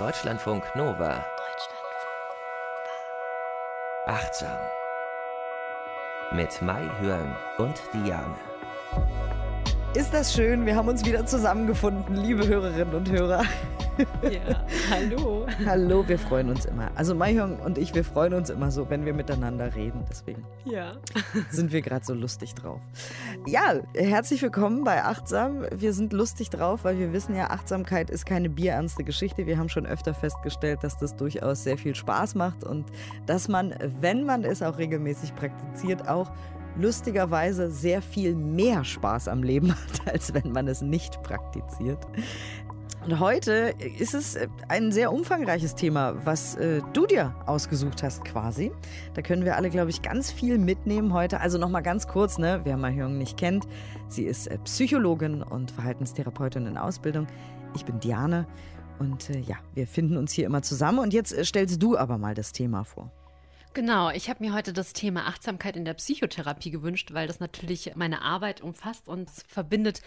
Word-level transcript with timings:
Deutschlandfunk 0.00 0.64
Nova. 0.74 1.22
Achtsam. 4.06 4.56
Mit 6.32 6.62
Mai 6.62 6.88
Hörn 7.00 7.36
und 7.58 7.74
Diane. 7.92 8.34
Ist 9.92 10.14
das 10.14 10.32
schön? 10.32 10.64
Wir 10.64 10.74
haben 10.74 10.88
uns 10.88 11.04
wieder 11.04 11.26
zusammengefunden, 11.26 12.16
liebe 12.16 12.46
Hörerinnen 12.48 12.94
und 12.94 13.10
Hörer. 13.10 13.44
Ja, 14.22 14.64
hallo. 14.90 15.46
Hallo, 15.66 16.08
wir 16.08 16.18
freuen 16.18 16.50
uns 16.50 16.64
immer. 16.64 16.90
Also 16.94 17.14
Mayhong 17.14 17.58
und 17.60 17.78
ich, 17.78 17.94
wir 17.94 18.04
freuen 18.04 18.34
uns 18.34 18.50
immer 18.50 18.70
so, 18.70 18.88
wenn 18.88 19.04
wir 19.04 19.12
miteinander 19.12 19.74
reden. 19.74 20.04
Deswegen 20.08 20.44
ja. 20.64 20.92
sind 21.50 21.72
wir 21.72 21.82
gerade 21.82 22.04
so 22.04 22.14
lustig 22.14 22.54
drauf. 22.54 22.80
Ja, 23.46 23.74
herzlich 23.94 24.40
willkommen 24.42 24.84
bei 24.84 25.04
Achtsam. 25.04 25.66
Wir 25.74 25.92
sind 25.92 26.12
lustig 26.12 26.50
drauf, 26.50 26.84
weil 26.84 26.98
wir 26.98 27.12
wissen 27.12 27.34
ja, 27.34 27.50
Achtsamkeit 27.50 28.10
ist 28.10 28.26
keine 28.26 28.48
bierernste 28.48 29.04
Geschichte. 29.04 29.46
Wir 29.46 29.58
haben 29.58 29.68
schon 29.68 29.86
öfter 29.86 30.14
festgestellt, 30.14 30.82
dass 30.82 30.96
das 30.96 31.16
durchaus 31.16 31.62
sehr 31.62 31.76
viel 31.76 31.94
Spaß 31.94 32.34
macht 32.34 32.64
und 32.64 32.86
dass 33.26 33.48
man, 33.48 33.74
wenn 34.00 34.24
man 34.24 34.44
es 34.44 34.62
auch 34.62 34.78
regelmäßig 34.78 35.34
praktiziert, 35.34 36.08
auch 36.08 36.30
lustigerweise 36.76 37.70
sehr 37.70 38.02
viel 38.02 38.34
mehr 38.34 38.84
Spaß 38.84 39.28
am 39.28 39.42
Leben 39.42 39.72
hat, 39.74 40.12
als 40.12 40.34
wenn 40.34 40.52
man 40.52 40.68
es 40.68 40.80
nicht 40.80 41.22
praktiziert. 41.22 42.06
Und 43.04 43.18
heute 43.18 43.74
ist 43.98 44.12
es 44.12 44.36
ein 44.68 44.92
sehr 44.92 45.10
umfangreiches 45.10 45.74
Thema, 45.74 46.14
was 46.26 46.56
äh, 46.56 46.82
du 46.92 47.06
dir 47.06 47.34
ausgesucht 47.46 48.02
hast 48.02 48.24
quasi. 48.26 48.72
Da 49.14 49.22
können 49.22 49.44
wir 49.46 49.56
alle, 49.56 49.70
glaube 49.70 49.88
ich, 49.88 50.02
ganz 50.02 50.30
viel 50.30 50.58
mitnehmen 50.58 51.14
heute. 51.14 51.40
Also 51.40 51.56
nochmal 51.56 51.82
ganz 51.82 52.06
kurz, 52.08 52.36
ne, 52.36 52.60
wer 52.64 52.76
Mahjong 52.76 53.16
nicht 53.16 53.38
kennt. 53.38 53.66
Sie 54.08 54.24
ist 54.24 54.48
äh, 54.48 54.58
Psychologin 54.58 55.42
und 55.42 55.70
Verhaltenstherapeutin 55.70 56.66
in 56.66 56.76
Ausbildung. 56.76 57.26
Ich 57.74 57.86
bin 57.86 58.00
Diane 58.00 58.46
und 58.98 59.30
äh, 59.30 59.40
ja, 59.40 59.56
wir 59.72 59.86
finden 59.86 60.18
uns 60.18 60.32
hier 60.32 60.44
immer 60.44 60.60
zusammen. 60.60 60.98
Und 60.98 61.14
jetzt 61.14 61.32
äh, 61.32 61.42
stellst 61.44 61.82
du 61.82 61.96
aber 61.96 62.18
mal 62.18 62.34
das 62.34 62.52
Thema 62.52 62.84
vor. 62.84 63.10
Genau, 63.72 64.10
ich 64.10 64.28
habe 64.28 64.44
mir 64.44 64.52
heute 64.52 64.72
das 64.72 64.92
Thema 64.92 65.28
Achtsamkeit 65.28 65.76
in 65.76 65.84
der 65.84 65.94
Psychotherapie 65.94 66.72
gewünscht, 66.72 67.12
weil 67.12 67.28
das 67.28 67.38
natürlich 67.38 67.92
meine 67.94 68.22
Arbeit 68.22 68.62
umfasst 68.62 69.06
und 69.06 69.30
verbindet 69.46 70.02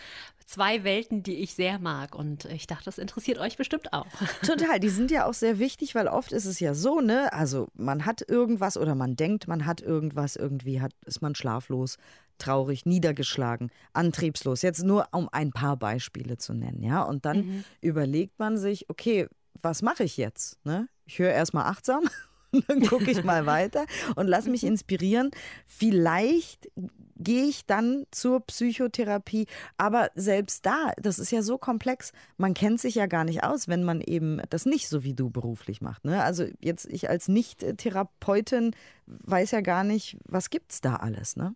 zwei 0.46 0.84
Welten, 0.84 1.24
die 1.24 1.36
ich 1.36 1.56
sehr 1.56 1.80
mag. 1.80 2.14
Und 2.14 2.44
ich 2.46 2.68
dachte, 2.68 2.86
das 2.86 2.98
interessiert 2.98 3.40
euch 3.40 3.56
bestimmt 3.56 3.94
auch. 3.94 4.06
Total, 4.46 4.82
die 4.82 4.90
sind 4.90 5.12
ja 5.12 5.26
auch 5.26 5.34
sehr 5.34 5.60
wichtig, 5.60 5.96
weil 5.96 6.10
oft 6.10 6.34
ist 6.34 6.46
es 6.46 6.60
ja 6.60 6.74
so, 6.74 7.00
ne? 7.00 7.32
Also 7.32 7.70
man 7.74 8.06
hat 8.06 8.22
irgendwas 8.28 8.76
oder 8.76 8.96
man 8.96 9.16
denkt, 9.16 9.48
man 9.48 9.66
hat 9.66 9.80
irgendwas, 9.80 10.36
irgendwie 10.36 10.82
hat, 10.82 10.92
ist 11.06 11.22
man 11.22 11.34
schlaflos, 11.34 11.98
traurig, 12.40 12.86
niedergeschlagen, 12.86 13.72
antriebslos. 13.94 14.62
Jetzt 14.62 14.84
nur 14.84 15.08
um 15.14 15.30
ein 15.32 15.52
paar 15.52 15.78
Beispiele 15.78 16.38
zu 16.38 16.54
nennen, 16.54 16.84
ja. 16.84 17.02
Und 17.02 17.24
dann 17.24 17.38
mhm. 17.38 17.64
überlegt 17.80 18.40
man 18.40 18.58
sich, 18.58 18.90
okay, 18.90 19.30
was 19.62 19.82
mache 19.82 20.04
ich 20.04 20.18
jetzt? 20.18 20.64
Ne? 20.66 20.90
Ich 21.06 21.20
höre 21.20 21.32
erstmal 21.32 21.68
achtsam 21.68 22.10
dann 22.68 22.82
gucke 22.82 23.10
ich 23.10 23.24
mal 23.24 23.46
weiter 23.46 23.86
und 24.16 24.28
lass 24.28 24.46
mich 24.46 24.64
inspirieren. 24.64 25.32
Vielleicht 25.66 26.70
gehe 27.18 27.46
ich 27.46 27.66
dann 27.66 28.06
zur 28.12 28.42
Psychotherapie. 28.42 29.48
Aber 29.78 30.10
selbst 30.16 30.66
da, 30.66 30.92
das 30.98 31.20
ist 31.20 31.32
ja 31.32 31.42
so 31.42 31.58
komplex, 31.58 32.12
man 32.38 32.54
kennt 32.54 32.80
sich 32.80 32.96
ja 32.96 33.06
gar 33.06 33.24
nicht 33.24 33.44
aus, 33.44 33.68
wenn 33.68 33.84
man 33.84 34.02
eben 34.02 34.42
das 34.50 34.66
nicht 34.66 34.90
so 34.90 35.04
wie 35.04 35.14
du 35.14 35.30
beruflich 35.30 35.82
macht. 35.82 36.06
Ne? 36.06 36.24
Also 36.24 36.46
jetzt 36.60 36.86
ich 36.86 37.10
als 37.10 37.28
Nicht-Therapeutin 37.28 38.76
weiß 39.06 39.52
ja 39.52 39.62
gar 39.62 39.84
nicht, 39.84 40.18
was 40.28 40.50
gibt 40.50 40.72
es 40.72 40.82
da 40.82 40.96
alles, 40.98 41.36
ne? 41.36 41.56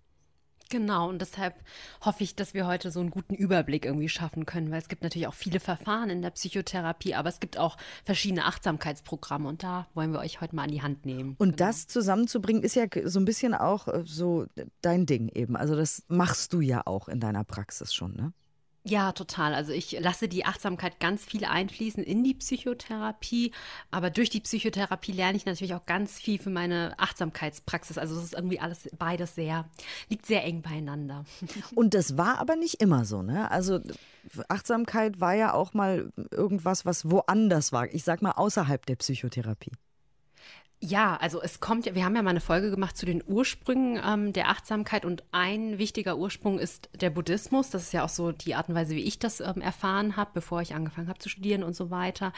Genau, 0.69 1.09
und 1.09 1.21
deshalb 1.21 1.55
hoffe 2.01 2.23
ich, 2.23 2.35
dass 2.35 2.53
wir 2.53 2.67
heute 2.67 2.91
so 2.91 2.99
einen 2.99 3.09
guten 3.09 3.33
Überblick 3.35 3.85
irgendwie 3.85 4.09
schaffen 4.09 4.45
können, 4.45 4.71
weil 4.71 4.79
es 4.79 4.89
gibt 4.89 5.03
natürlich 5.03 5.27
auch 5.27 5.33
viele 5.33 5.59
Verfahren 5.59 6.09
in 6.09 6.21
der 6.21 6.31
Psychotherapie, 6.31 7.15
aber 7.15 7.29
es 7.29 7.39
gibt 7.39 7.57
auch 7.57 7.77
verschiedene 8.03 8.45
Achtsamkeitsprogramme 8.45 9.47
und 9.47 9.63
da 9.63 9.87
wollen 9.93 10.11
wir 10.11 10.19
euch 10.19 10.41
heute 10.41 10.55
mal 10.55 10.63
an 10.63 10.71
die 10.71 10.81
Hand 10.81 11.05
nehmen. 11.05 11.35
Und 11.37 11.57
genau. 11.57 11.67
das 11.69 11.87
zusammenzubringen 11.87 12.63
ist 12.63 12.75
ja 12.75 12.85
so 13.05 13.19
ein 13.19 13.25
bisschen 13.25 13.53
auch 13.53 13.87
äh, 13.87 14.03
so 14.05 14.45
dein 14.81 15.05
Ding 15.05 15.29
eben. 15.29 15.55
Also 15.55 15.75
das 15.75 16.03
machst 16.07 16.53
du 16.53 16.61
ja 16.61 16.81
auch 16.85 17.07
in 17.07 17.19
deiner 17.19 17.43
Praxis 17.43 17.93
schon, 17.93 18.15
ne? 18.15 18.33
Ja, 18.89 19.11
total. 19.11 19.53
Also 19.53 19.73
ich 19.73 19.99
lasse 19.99 20.29
die 20.29 20.45
Achtsamkeit 20.45 20.99
ganz 21.01 21.25
viel 21.25 21.43
einfließen 21.43 22.03
in 22.03 22.23
die 22.23 22.33
Psychotherapie, 22.33 23.51
aber 23.91 24.09
durch 24.09 24.29
die 24.29 24.39
Psychotherapie 24.39 25.11
lerne 25.11 25.35
ich 25.35 25.45
natürlich 25.45 25.73
auch 25.73 25.85
ganz 25.85 26.17
viel 26.19 26.39
für 26.39 26.49
meine 26.49 26.93
Achtsamkeitspraxis. 26.97 27.97
Also 27.97 28.15
es 28.17 28.23
ist 28.23 28.33
irgendwie 28.33 28.59
alles 28.61 28.89
beides 28.97 29.35
sehr, 29.35 29.65
liegt 30.07 30.25
sehr 30.25 30.43
eng 30.45 30.61
beieinander. 30.61 31.25
Und 31.75 31.93
das 31.93 32.17
war 32.17 32.39
aber 32.39 32.55
nicht 32.55 32.81
immer 32.81 33.03
so, 33.03 33.21
ne? 33.21 33.51
Also 33.51 33.81
Achtsamkeit 34.47 35.19
war 35.19 35.33
ja 35.33 35.53
auch 35.53 35.73
mal 35.73 36.11
irgendwas, 36.31 36.85
was 36.85 37.09
woanders 37.09 37.73
war. 37.73 37.93
Ich 37.93 38.05
sag 38.05 38.21
mal 38.21 38.31
außerhalb 38.31 38.85
der 38.85 38.95
Psychotherapie. 38.95 39.71
Ja, 40.79 41.17
also 41.17 41.41
es 41.41 41.59
kommt, 41.59 41.85
wir 41.85 42.05
haben 42.05 42.15
ja 42.15 42.21
mal 42.21 42.29
eine 42.29 42.39
Folge 42.39 42.69
gemacht 42.69 42.95
zu 42.95 43.07
den 43.07 43.23
Ursprüngen 43.25 43.99
ähm, 44.05 44.31
der 44.31 44.49
Achtsamkeit 44.49 45.05
und 45.05 45.23
ein 45.31 45.79
wichtiger 45.79 46.17
Ursprung 46.17 46.59
ist 46.59 46.89
der 47.01 47.09
Buddhismus. 47.09 47.71
Das 47.71 47.81
ist 47.81 47.93
ja 47.93 48.05
auch 48.05 48.09
so 48.09 48.31
die 48.31 48.53
Art 48.53 48.69
und 48.69 48.75
Weise, 48.75 48.93
wie 48.93 49.01
ich 49.01 49.17
das 49.17 49.39
ähm, 49.39 49.59
erfahren 49.59 50.17
habe, 50.17 50.29
bevor 50.35 50.61
ich 50.61 50.75
angefangen 50.75 51.07
habe 51.07 51.17
zu 51.17 51.29
studieren 51.29 51.63
und 51.63 51.75
so 51.75 51.89
weiter. 51.89 52.31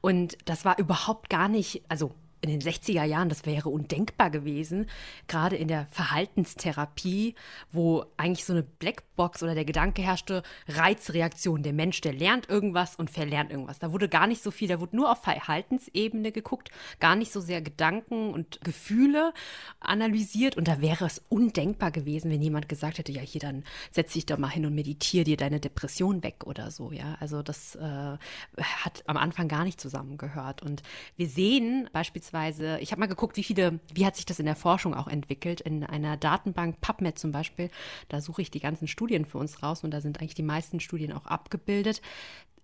Und 0.00 0.38
das 0.46 0.64
war 0.64 0.78
überhaupt 0.78 1.28
gar 1.28 1.48
nicht, 1.48 1.82
also 1.90 2.14
in 2.42 2.50
den 2.50 2.60
60er 2.60 3.04
Jahren, 3.04 3.28
das 3.28 3.46
wäre 3.46 3.68
undenkbar 3.68 4.28
gewesen, 4.28 4.86
gerade 5.28 5.54
in 5.54 5.68
der 5.68 5.86
Verhaltenstherapie, 5.92 7.36
wo 7.70 8.04
eigentlich 8.16 8.44
so 8.44 8.52
eine 8.52 8.64
Blackbox 8.64 9.44
oder 9.44 9.54
der 9.54 9.64
Gedanke 9.64 10.02
herrschte, 10.02 10.42
Reizreaktion, 10.66 11.62
der 11.62 11.72
Mensch, 11.72 12.00
der 12.00 12.12
lernt 12.12 12.48
irgendwas 12.48 12.96
und 12.96 13.10
verlernt 13.10 13.52
irgendwas. 13.52 13.78
Da 13.78 13.92
wurde 13.92 14.08
gar 14.08 14.26
nicht 14.26 14.42
so 14.42 14.50
viel, 14.50 14.66
da 14.66 14.80
wurde 14.80 14.96
nur 14.96 15.12
auf 15.12 15.22
Verhaltensebene 15.22 16.32
geguckt, 16.32 16.70
gar 16.98 17.14
nicht 17.14 17.32
so 17.32 17.40
sehr 17.40 17.62
Gedanken 17.62 18.30
und 18.32 18.60
Gefühle 18.64 19.32
analysiert 19.78 20.56
und 20.56 20.66
da 20.66 20.80
wäre 20.80 21.06
es 21.06 21.22
undenkbar 21.28 21.92
gewesen, 21.92 22.28
wenn 22.32 22.42
jemand 22.42 22.68
gesagt 22.68 22.98
hätte, 22.98 23.12
ja, 23.12 23.20
hier 23.22 23.40
dann 23.40 23.62
setz 23.92 24.14
dich 24.14 24.26
doch 24.26 24.38
mal 24.38 24.48
hin 24.48 24.66
und 24.66 24.74
meditiere 24.74 25.24
dir 25.24 25.36
deine 25.36 25.60
Depression 25.60 26.24
weg 26.24 26.44
oder 26.44 26.72
so, 26.72 26.90
ja. 26.90 27.16
Also 27.20 27.42
das 27.42 27.76
äh, 27.76 28.16
hat 28.58 29.04
am 29.06 29.16
Anfang 29.16 29.46
gar 29.46 29.62
nicht 29.62 29.80
zusammengehört 29.80 30.60
und 30.62 30.82
wir 31.16 31.28
sehen 31.28 31.88
beispielsweise 31.92 32.31
beispielsweise, 32.32 32.78
ich 32.80 32.90
habe 32.90 33.00
mal 33.00 33.06
geguckt, 33.06 33.36
wie 33.36 33.44
viele, 33.44 33.78
wie 33.92 34.06
hat 34.06 34.16
sich 34.16 34.26
das 34.26 34.38
in 34.38 34.46
der 34.46 34.56
Forschung 34.56 34.94
auch 34.94 35.06
entwickelt, 35.06 35.60
in 35.60 35.84
einer 35.84 36.16
Datenbank 36.16 36.80
PubMed 36.80 37.18
zum 37.18 37.30
Beispiel, 37.30 37.70
da 38.08 38.20
suche 38.20 38.42
ich 38.42 38.50
die 38.50 38.60
ganzen 38.60 38.88
Studien 38.88 39.24
für 39.24 39.38
uns 39.38 39.62
raus 39.62 39.84
und 39.84 39.92
da 39.92 40.00
sind 40.00 40.18
eigentlich 40.18 40.34
die 40.34 40.42
meisten 40.42 40.80
Studien 40.80 41.12
auch 41.12 41.26
abgebildet 41.26 42.00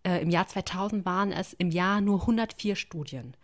äh, 0.09 0.23
im 0.23 0.31
Jahr 0.31 0.47
2000 0.47 1.05
waren 1.05 1.33
es 1.33 1.53
im 1.53 1.71
Jahr 1.71 2.01
nur 2.01 2.23
104 2.23 2.77
Studien. 2.77 3.35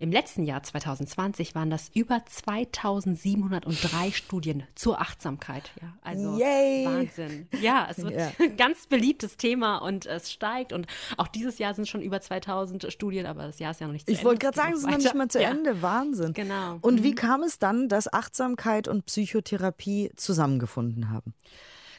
Im 0.00 0.10
letzten 0.10 0.44
Jahr 0.44 0.62
2020 0.62 1.54
waren 1.54 1.70
das 1.70 1.90
über 1.92 2.22
2703 2.24 4.12
Studien 4.12 4.62
zur 4.74 5.00
Achtsamkeit. 5.00 5.70
Ja, 5.80 5.92
also 6.02 6.38
Yay. 6.38 6.86
Wahnsinn. 6.86 7.48
Ja, 7.60 7.88
es 7.90 7.98
wird 7.98 8.14
ja. 8.14 8.32
ein 8.40 8.56
ganz 8.56 8.86
beliebtes 8.86 9.36
Thema 9.36 9.78
und 9.78 10.06
es 10.06 10.32
steigt. 10.32 10.72
Und 10.72 10.86
auch 11.16 11.28
dieses 11.28 11.58
Jahr 11.58 11.74
sind 11.74 11.88
schon 11.88 12.00
über 12.00 12.20
2000 12.20 12.90
Studien, 12.92 13.26
aber 13.26 13.42
das 13.42 13.58
Jahr 13.58 13.72
ist 13.72 13.80
ja 13.80 13.86
noch 13.86 13.92
nicht 13.92 14.06
zu 14.06 14.12
ich 14.12 14.18
Ende. 14.18 14.22
Ich 14.22 14.26
wollte 14.26 14.40
gerade 14.40 14.56
sagen, 14.56 14.72
es 14.72 14.80
ist 14.80 14.86
noch 14.86 14.96
nicht 14.96 15.14
mal 15.14 15.28
zu 15.28 15.42
ja. 15.42 15.50
Ende. 15.50 15.82
Wahnsinn. 15.82 16.32
Genau. 16.32 16.78
Und 16.80 17.00
mhm. 17.00 17.04
wie 17.04 17.14
kam 17.14 17.42
es 17.42 17.58
dann, 17.58 17.88
dass 17.88 18.10
Achtsamkeit 18.12 18.88
und 18.88 19.06
Psychotherapie 19.06 20.10
zusammengefunden 20.16 21.10
haben? 21.10 21.34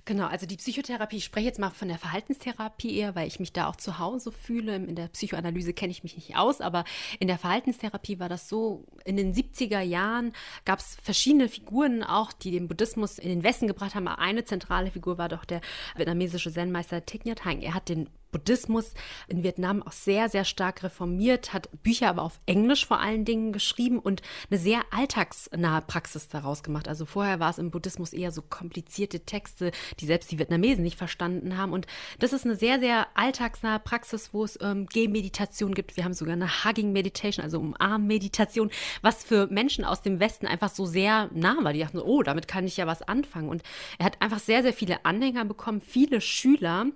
Genau, 0.07 0.27
also 0.27 0.45
die 0.45 0.57
Psychotherapie, 0.57 1.17
ich 1.17 1.25
spreche 1.25 1.47
jetzt 1.47 1.59
mal 1.59 1.71
von 1.71 1.87
der 1.87 1.97
Verhaltenstherapie 1.97 2.95
eher, 2.95 3.15
weil 3.15 3.27
ich 3.27 3.39
mich 3.39 3.53
da 3.53 3.67
auch 3.67 3.75
zu 3.75 3.97
Hause 3.97 4.31
fühle. 4.31 4.75
In 4.75 4.95
der 4.95 5.07
Psychoanalyse 5.07 5.73
kenne 5.73 5.89
ich 5.89 6.03
mich 6.03 6.15
nicht 6.15 6.37
aus, 6.37 6.61
aber 6.61 6.83
in 7.19 7.27
der 7.27 7.39
Verhaltenstherapie 7.39 8.19
war 8.19 8.29
das 8.29 8.47
so, 8.47 8.85
in 9.03 9.17
den 9.17 9.33
70er 9.33 9.81
Jahren 9.81 10.33
gab 10.63 10.77
es 10.77 10.95
verschiedene 11.01 11.49
Figuren 11.49 12.03
auch, 12.03 12.33
die 12.33 12.51
den 12.51 12.67
Buddhismus 12.67 13.17
in 13.17 13.29
den 13.29 13.43
Westen 13.43 13.65
gebracht 13.65 13.95
haben. 13.95 14.07
Eine 14.07 14.45
zentrale 14.45 14.91
Figur 14.91 15.17
war 15.17 15.27
doch 15.27 15.43
der 15.43 15.61
vietnamesische 15.95 16.53
Zen-Meister 16.53 17.03
Thich 17.07 17.25
Nhat 17.25 17.43
Hanh. 17.43 17.63
Er 17.63 17.73
hat 17.73 17.89
den 17.89 18.07
Buddhismus 18.35 18.93
in 19.29 19.43
Vietnam 19.43 19.81
auch 19.81 19.93
sehr, 19.93 20.27
sehr 20.27 20.43
stark 20.43 20.83
reformiert, 20.83 21.53
hat 21.53 21.69
Bücher 21.83 22.09
aber 22.09 22.23
auf 22.23 22.41
Englisch 22.45 22.85
vor 22.85 22.99
allen 22.99 23.23
Dingen 23.23 23.53
geschrieben 23.53 23.97
und 23.97 24.21
eine 24.49 24.59
sehr 24.59 24.81
alltagsnahe 24.91 25.81
Praxis 25.81 26.27
daraus 26.27 26.61
gemacht. 26.61 26.89
Also 26.89 27.05
vorher 27.05 27.39
war 27.39 27.49
es 27.49 27.59
im 27.59 27.71
Buddhismus 27.71 28.11
eher 28.11 28.33
so 28.33 28.41
komplizierte 28.41 29.21
Texte, 29.21 29.71
die 30.01 30.05
selbst 30.05 30.33
die 30.33 30.37
Vietnamesen 30.37 30.83
nicht 30.83 30.97
verstanden 30.97 31.57
haben. 31.57 31.71
Und 31.71 31.87
das 32.19 32.33
ist 32.33 32.43
eine 32.43 32.57
sehr, 32.57 32.77
sehr 32.81 33.07
alltagsnahe 33.13 33.79
Praxis, 33.79 34.33
wo 34.33 34.43
es 34.43 34.59
ähm, 34.61 34.85
Gehmeditation 34.87 35.73
gibt. 35.73 35.95
Wir 35.95 36.03
haben 36.03 36.13
sogar 36.13 36.33
eine 36.33 36.65
Hugging 36.65 36.91
Meditation, 36.91 37.41
also 37.41 37.59
Umarmmeditation, 37.59 38.69
was 39.01 39.23
für 39.23 39.47
Menschen 39.47 39.85
aus 39.85 40.01
dem 40.01 40.19
Westen 40.19 40.45
einfach 40.45 40.73
so 40.73 40.85
sehr 40.85 41.29
nah 41.33 41.55
war. 41.61 41.71
Die 41.71 41.79
dachten, 41.79 41.99
oh, 41.99 42.21
damit 42.21 42.49
kann 42.49 42.67
ich 42.67 42.75
ja 42.75 42.85
was 42.85 43.01
anfangen. 43.01 43.47
Und 43.47 43.63
er 43.97 44.07
hat 44.07 44.21
einfach 44.21 44.39
sehr, 44.39 44.61
sehr 44.61 44.73
viele 44.73 45.05
Anhänger 45.05 45.45
bekommen, 45.45 45.79
viele 45.79 46.19
Schüler. 46.19 46.87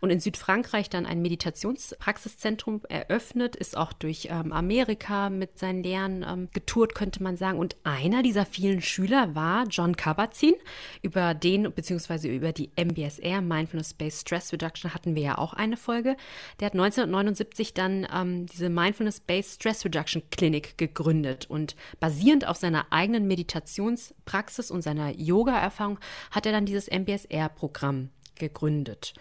Und 0.00 0.08
in 0.08 0.20
Südfrankreich 0.20 0.85
Österreich 0.86 0.90
dann 0.90 1.06
ein 1.06 1.22
Meditationspraxiszentrum 1.22 2.82
eröffnet, 2.88 3.56
ist 3.56 3.76
auch 3.76 3.92
durch 3.92 4.28
ähm, 4.30 4.52
Amerika 4.52 5.30
mit 5.30 5.58
seinen 5.58 5.82
Lehren 5.82 6.24
ähm, 6.26 6.48
getourt, 6.52 6.94
könnte 6.94 7.22
man 7.22 7.36
sagen. 7.36 7.58
Und 7.58 7.76
einer 7.84 8.22
dieser 8.22 8.46
vielen 8.46 8.80
Schüler 8.80 9.34
war 9.34 9.66
John 9.68 9.96
Kabat-Zinn. 9.96 10.54
Über 11.02 11.34
den, 11.34 11.72
beziehungsweise 11.72 12.28
über 12.28 12.52
die 12.52 12.70
MBSR, 12.76 13.40
Mindfulness-Based 13.40 14.20
Stress 14.20 14.52
Reduction, 14.52 14.94
hatten 14.94 15.14
wir 15.14 15.22
ja 15.22 15.38
auch 15.38 15.52
eine 15.54 15.76
Folge. 15.76 16.16
Der 16.60 16.66
hat 16.66 16.74
1979 16.74 17.74
dann 17.74 18.06
ähm, 18.12 18.46
diese 18.46 18.68
Mindfulness-Based 18.68 19.54
Stress 19.54 19.84
Reduction 19.84 20.22
Clinic 20.30 20.78
gegründet 20.78 21.46
und 21.48 21.76
basierend 22.00 22.46
auf 22.46 22.56
seiner 22.56 22.86
eigenen 22.90 23.26
Meditationspraxis 23.26 24.70
und 24.70 24.82
seiner 24.82 25.10
Yoga-Erfahrung 25.10 25.98
hat 26.30 26.46
er 26.46 26.52
dann 26.52 26.66
dieses 26.66 26.88
MBSR-Programm 26.88 28.10
gegründet. 28.38 29.14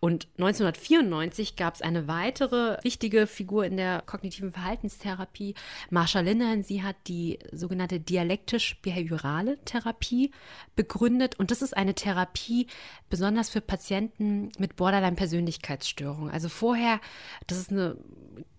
Und 0.00 0.28
1994 0.38 1.56
gab 1.56 1.74
es 1.74 1.82
eine 1.82 2.08
weitere 2.08 2.76
wichtige 2.82 3.26
Figur 3.26 3.64
in 3.64 3.76
der 3.76 4.02
kognitiven 4.06 4.52
Verhaltenstherapie, 4.52 5.54
Marsha 5.90 6.20
Linehan. 6.20 6.62
Sie 6.62 6.82
hat 6.82 6.96
die 7.06 7.38
sogenannte 7.52 8.00
dialektisch-behaviorale 8.00 9.58
Therapie 9.64 10.30
begründet. 10.76 11.38
Und 11.38 11.50
das 11.50 11.62
ist 11.62 11.76
eine 11.76 11.94
Therapie 11.94 12.66
besonders 13.08 13.50
für 13.50 13.60
Patienten 13.60 14.50
mit 14.58 14.76
Borderline-Persönlichkeitsstörung. 14.76 16.30
Also 16.30 16.48
vorher, 16.48 17.00
das 17.46 17.58
ist 17.58 17.70
eine 17.70 17.96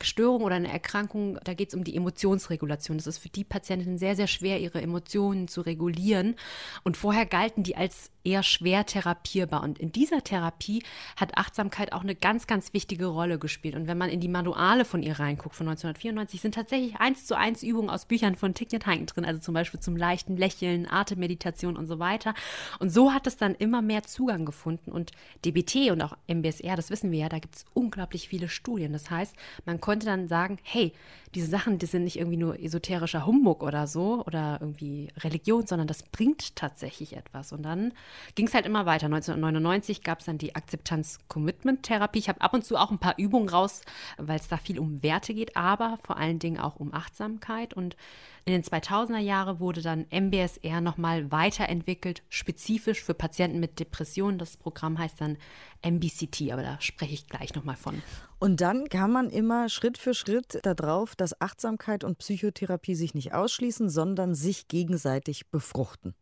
Störung 0.06 0.44
oder 0.44 0.56
eine 0.56 0.72
Erkrankung, 0.72 1.40
da 1.44 1.54
geht 1.54 1.70
es 1.70 1.76
um 1.76 1.84
die 1.84 1.96
Emotionsregulation. 1.96 2.98
Das 2.98 3.08
ist 3.08 3.18
für 3.18 3.30
die 3.30 3.44
Patienten 3.44 3.98
sehr, 3.98 4.16
sehr 4.16 4.28
schwer, 4.28 4.60
ihre 4.60 4.82
Emotionen 4.82 5.48
zu 5.48 5.62
regulieren. 5.62 6.36
Und 6.84 6.98
vorher 6.98 7.26
galten 7.26 7.64
die 7.64 7.76
als 7.76 8.12
eher 8.24 8.44
schwer 8.44 8.86
therapierbar. 8.86 9.64
Und 9.64 9.80
in 9.80 9.92
dieser 9.92 10.24
Therapie 10.24 10.84
hat 11.16 11.38
Achtsamkeit 11.38 11.94
auch 11.94 12.02
eine 12.02 12.16
ganz, 12.16 12.48
ganz 12.48 12.74
wichtige 12.74 13.08
Rolle 13.08 13.40
gespielt. 13.40 13.76
Und 13.76 13.88
wenn 13.88 13.98
man 13.98 14.10
in 14.10 14.20
die 14.20 14.28
Manuale 14.28 14.86
von 14.86 15.02
ihr 15.02 15.20
reinguckt, 15.20 15.56
von 15.56 15.68
1994, 15.68 16.42
sind 16.42 16.56
tatsächlich 16.56 16.96
eins 16.98 17.26
zu 17.26 17.38
eins 17.38 17.64
Übungen 17.64 17.90
aus 17.90 18.06
Büchern 18.06 18.36
von 18.36 18.54
Thich 18.54 18.72
Nhat 18.72 18.86
drin, 18.86 19.26
also 19.26 19.40
zum 19.40 19.54
Beispiel 19.54 19.80
zum 19.80 19.98
leichten 19.98 20.38
Lächeln, 20.38 20.88
Atemmeditation 20.90 21.78
und 21.78 21.88
so 21.88 22.00
weiter. 22.00 22.34
Und 22.80 22.92
so 22.92 23.14
hat 23.14 23.28
es 23.28 23.38
dann 23.38 23.56
immer 23.56 23.82
mehr 23.82 24.04
Zugang 24.04 24.46
gefunden. 24.46 24.92
Und 24.92 25.12
DBT 25.46 25.92
und 25.92 26.02
auch 26.02 26.16
MBSR, 26.28 26.76
das 26.76 26.90
wissen 26.90 27.12
wir 27.12 27.20
ja, 27.20 27.30
da 27.30 27.40
gibt 27.40 27.56
es 27.56 27.66
unglaublich 27.74 28.28
viele 28.28 28.50
Studien. 28.50 28.94
Das 28.94 29.10
heißt, 29.10 29.36
man 29.66 29.82
konnte 29.82 29.91
dann 30.00 30.28
sagen, 30.28 30.58
hey, 30.64 30.94
diese 31.34 31.48
Sachen, 31.48 31.80
die 31.80 31.86
sind 31.86 32.04
nicht 32.04 32.18
irgendwie 32.18 32.38
nur 32.38 32.60
esoterischer 32.60 33.26
Humbug 33.26 33.64
oder 33.64 33.88
so 33.88 34.24
oder 34.26 34.58
irgendwie 34.60 35.10
Religion, 35.20 35.66
sondern 35.66 35.88
das 35.88 36.04
bringt 36.04 36.56
tatsächlich 36.58 37.16
etwas. 37.16 37.54
Und 37.54 37.64
dann 37.64 37.94
ging 38.36 38.48
es 38.48 38.54
halt 38.54 38.66
immer 38.66 38.86
weiter. 38.86 39.06
1999 39.06 40.04
gab 40.04 40.20
es 40.20 40.26
dann 40.26 40.38
die 40.38 40.56
Akzeptanz-Commitment-Therapie. 40.56 42.20
Ich 42.20 42.30
habe 42.30 42.42
ab 42.42 42.54
und 42.54 42.66
zu 42.66 42.76
auch 42.76 42.92
ein 42.92 43.00
paar 43.00 43.18
Übungen 43.18 43.48
raus, 43.48 43.82
weil 44.18 44.40
es 44.40 44.50
da 44.50 44.58
viel 44.58 44.78
um 44.78 45.04
Werte 45.04 45.34
geht, 45.34 45.56
aber 45.56 45.98
vor 46.04 46.18
allen 46.18 46.40
Dingen 46.40 46.60
auch 46.60 46.76
um 46.76 46.94
Achtsamkeit. 46.94 47.74
Und 47.74 47.96
in 48.44 48.52
den 48.52 48.64
2000er 48.64 49.20
Jahren 49.20 49.60
wurde 49.60 49.82
dann 49.82 50.08
MBSR 50.10 50.82
nochmal 50.82 51.32
weiterentwickelt, 51.32 52.24
spezifisch 52.30 53.02
für 53.02 53.14
Patienten 53.14 53.62
mit 53.62 53.80
Depressionen. 53.80 54.38
Das 54.38 54.58
Programm 54.58 54.98
heißt 54.98 55.22
dann 55.22 55.38
MBCT, 55.82 56.52
aber 56.52 56.64
da 56.64 56.82
spreche 56.82 57.14
ich 57.14 57.28
gleich 57.28 57.56
nochmal 57.56 57.78
von. 57.78 58.02
Und 58.44 58.60
dann 58.60 58.90
kann 58.90 59.12
man 59.12 59.30
immer 59.30 59.70
Schritt 59.70 60.00
für 60.00 60.16
Schritt 60.16 60.62
darauf, 60.64 61.16
dass 61.16 61.40
Achtsamkeit 61.40 62.04
und 62.04 62.18
Psychotherapie 62.18 62.96
sich 62.96 63.14
nicht 63.14 63.36
ausschließen, 63.36 63.88
sondern 63.88 64.34
sich 64.34 64.68
gegenseitig 64.68 65.52
befruchten. 65.52 66.16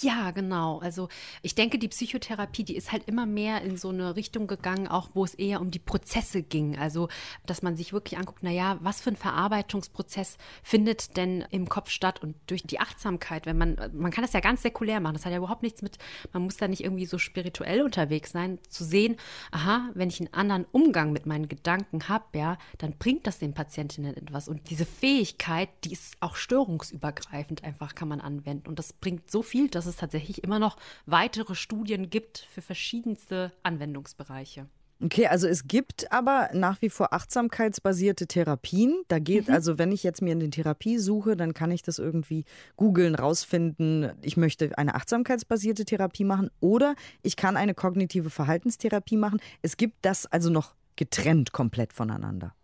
Ja, 0.00 0.30
genau. 0.30 0.78
Also 0.78 1.08
ich 1.42 1.54
denke, 1.54 1.78
die 1.78 1.88
Psychotherapie, 1.88 2.64
die 2.64 2.76
ist 2.76 2.92
halt 2.92 3.06
immer 3.06 3.26
mehr 3.26 3.62
in 3.62 3.76
so 3.76 3.90
eine 3.90 4.16
Richtung 4.16 4.46
gegangen, 4.46 4.88
auch 4.88 5.10
wo 5.14 5.24
es 5.24 5.34
eher 5.34 5.60
um 5.60 5.70
die 5.70 5.78
Prozesse 5.78 6.42
ging. 6.42 6.78
Also, 6.78 7.08
dass 7.46 7.62
man 7.62 7.76
sich 7.76 7.92
wirklich 7.92 8.18
anguckt, 8.18 8.42
naja, 8.42 8.78
was 8.80 9.00
für 9.00 9.10
ein 9.10 9.16
Verarbeitungsprozess 9.16 10.36
findet 10.62 11.16
denn 11.16 11.44
im 11.50 11.68
Kopf 11.68 11.90
statt? 11.90 12.22
Und 12.22 12.36
durch 12.46 12.62
die 12.62 12.80
Achtsamkeit, 12.80 13.46
wenn 13.46 13.58
man, 13.58 13.76
man 13.92 14.10
kann 14.10 14.22
das 14.22 14.32
ja 14.32 14.40
ganz 14.40 14.62
säkulär 14.62 15.00
machen, 15.00 15.14
das 15.14 15.24
hat 15.24 15.32
ja 15.32 15.38
überhaupt 15.38 15.62
nichts 15.62 15.82
mit, 15.82 15.98
man 16.32 16.42
muss 16.42 16.56
da 16.56 16.68
nicht 16.68 16.82
irgendwie 16.82 17.06
so 17.06 17.18
spirituell 17.18 17.82
unterwegs 17.82 18.32
sein, 18.32 18.58
zu 18.68 18.84
sehen, 18.84 19.16
aha, 19.50 19.90
wenn 19.94 20.08
ich 20.08 20.20
einen 20.20 20.32
anderen 20.32 20.66
Umgang 20.72 21.12
mit 21.12 21.26
meinen 21.26 21.48
Gedanken 21.48 22.08
habe, 22.08 22.24
ja, 22.34 22.58
dann 22.78 22.96
bringt 22.98 23.26
das 23.26 23.38
den 23.38 23.54
Patientinnen 23.54 24.16
etwas. 24.16 24.48
Und 24.48 24.70
diese 24.70 24.86
Fähigkeit, 24.86 25.68
die 25.84 25.92
ist 25.92 26.16
auch 26.20 26.36
störungsübergreifend 26.36 27.64
einfach, 27.64 27.94
kann 27.94 28.08
man 28.08 28.20
anwenden. 28.20 28.68
Und 28.68 28.78
das 28.78 28.92
bringt 28.92 29.30
so 29.30 29.42
viel, 29.42 29.68
dass 29.68 29.83
dass 29.84 29.94
es 29.94 30.00
tatsächlich 30.00 30.42
immer 30.42 30.58
noch 30.58 30.76
weitere 31.06 31.54
Studien 31.54 32.10
gibt 32.10 32.46
für 32.50 32.62
verschiedenste 32.62 33.52
Anwendungsbereiche. 33.62 34.66
Okay, 35.02 35.26
also 35.26 35.46
es 35.46 35.66
gibt 35.66 36.10
aber 36.12 36.48
nach 36.54 36.80
wie 36.80 36.88
vor 36.88 37.12
achtsamkeitsbasierte 37.12 38.26
Therapien. 38.26 39.02
Da 39.08 39.18
geht, 39.18 39.48
mhm. 39.48 39.54
also 39.54 39.76
wenn 39.76 39.92
ich 39.92 40.02
jetzt 40.02 40.22
mir 40.22 40.32
eine 40.32 40.48
Therapie 40.48 40.98
suche, 40.98 41.36
dann 41.36 41.52
kann 41.52 41.70
ich 41.70 41.82
das 41.82 41.98
irgendwie 41.98 42.44
googeln, 42.76 43.14
rausfinden, 43.14 44.12
ich 44.22 44.36
möchte 44.36 44.78
eine 44.78 44.94
achtsamkeitsbasierte 44.94 45.84
Therapie 45.84 46.24
machen 46.24 46.50
oder 46.60 46.94
ich 47.22 47.36
kann 47.36 47.56
eine 47.56 47.74
kognitive 47.74 48.30
Verhaltenstherapie 48.30 49.16
machen. 49.16 49.40
Es 49.62 49.76
gibt 49.76 49.96
das 50.02 50.26
also 50.26 50.48
noch 50.48 50.74
getrennt 50.96 51.52
komplett 51.52 51.92
voneinander. 51.92 52.54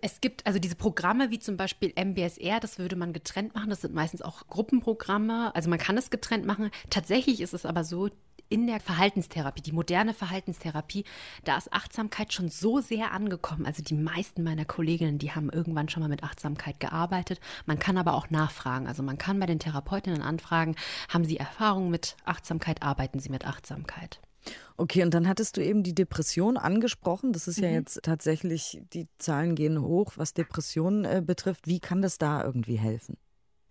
Es 0.00 0.20
gibt 0.20 0.46
also 0.46 0.58
diese 0.58 0.76
Programme 0.76 1.30
wie 1.30 1.38
zum 1.38 1.56
Beispiel 1.56 1.92
MBSR, 1.96 2.60
das 2.60 2.78
würde 2.78 2.96
man 2.96 3.12
getrennt 3.12 3.54
machen. 3.54 3.70
Das 3.70 3.80
sind 3.80 3.94
meistens 3.94 4.22
auch 4.22 4.46
Gruppenprogramme. 4.48 5.54
Also 5.54 5.70
man 5.70 5.78
kann 5.78 5.96
es 5.96 6.10
getrennt 6.10 6.44
machen. 6.44 6.70
Tatsächlich 6.90 7.40
ist 7.40 7.54
es 7.54 7.64
aber 7.64 7.82
so, 7.82 8.10
in 8.48 8.66
der 8.66 8.80
Verhaltenstherapie, 8.80 9.62
die 9.62 9.72
moderne 9.72 10.14
Verhaltenstherapie, 10.14 11.04
da 11.44 11.56
ist 11.56 11.72
Achtsamkeit 11.72 12.32
schon 12.32 12.48
so 12.48 12.80
sehr 12.80 13.12
angekommen. 13.12 13.66
Also 13.66 13.82
die 13.82 13.94
meisten 13.94 14.42
meiner 14.42 14.64
Kolleginnen, 14.64 15.18
die 15.18 15.32
haben 15.32 15.50
irgendwann 15.50 15.88
schon 15.88 16.02
mal 16.02 16.08
mit 16.08 16.22
Achtsamkeit 16.22 16.78
gearbeitet. 16.78 17.40
Man 17.66 17.78
kann 17.78 17.98
aber 17.98 18.14
auch 18.14 18.30
nachfragen. 18.30 18.86
Also 18.86 19.02
man 19.02 19.18
kann 19.18 19.40
bei 19.40 19.46
den 19.46 19.58
Therapeutinnen 19.58 20.22
anfragen, 20.22 20.76
haben 21.08 21.24
sie 21.24 21.38
Erfahrungen 21.38 21.90
mit 21.90 22.16
Achtsamkeit, 22.24 22.82
arbeiten 22.82 23.18
sie 23.18 23.30
mit 23.30 23.46
Achtsamkeit. 23.46 24.20
Okay, 24.76 25.02
und 25.02 25.14
dann 25.14 25.28
hattest 25.28 25.56
du 25.56 25.64
eben 25.64 25.82
die 25.82 25.94
Depression 25.94 26.56
angesprochen. 26.56 27.32
Das 27.32 27.48
ist 27.48 27.58
mhm. 27.58 27.64
ja 27.64 27.70
jetzt 27.70 28.00
tatsächlich, 28.02 28.82
die 28.92 29.08
Zahlen 29.18 29.54
gehen 29.54 29.80
hoch, 29.80 30.12
was 30.16 30.34
Depressionen 30.34 31.04
äh, 31.04 31.22
betrifft. 31.24 31.66
Wie 31.66 31.80
kann 31.80 32.02
das 32.02 32.18
da 32.18 32.44
irgendwie 32.44 32.76
helfen? 32.76 33.16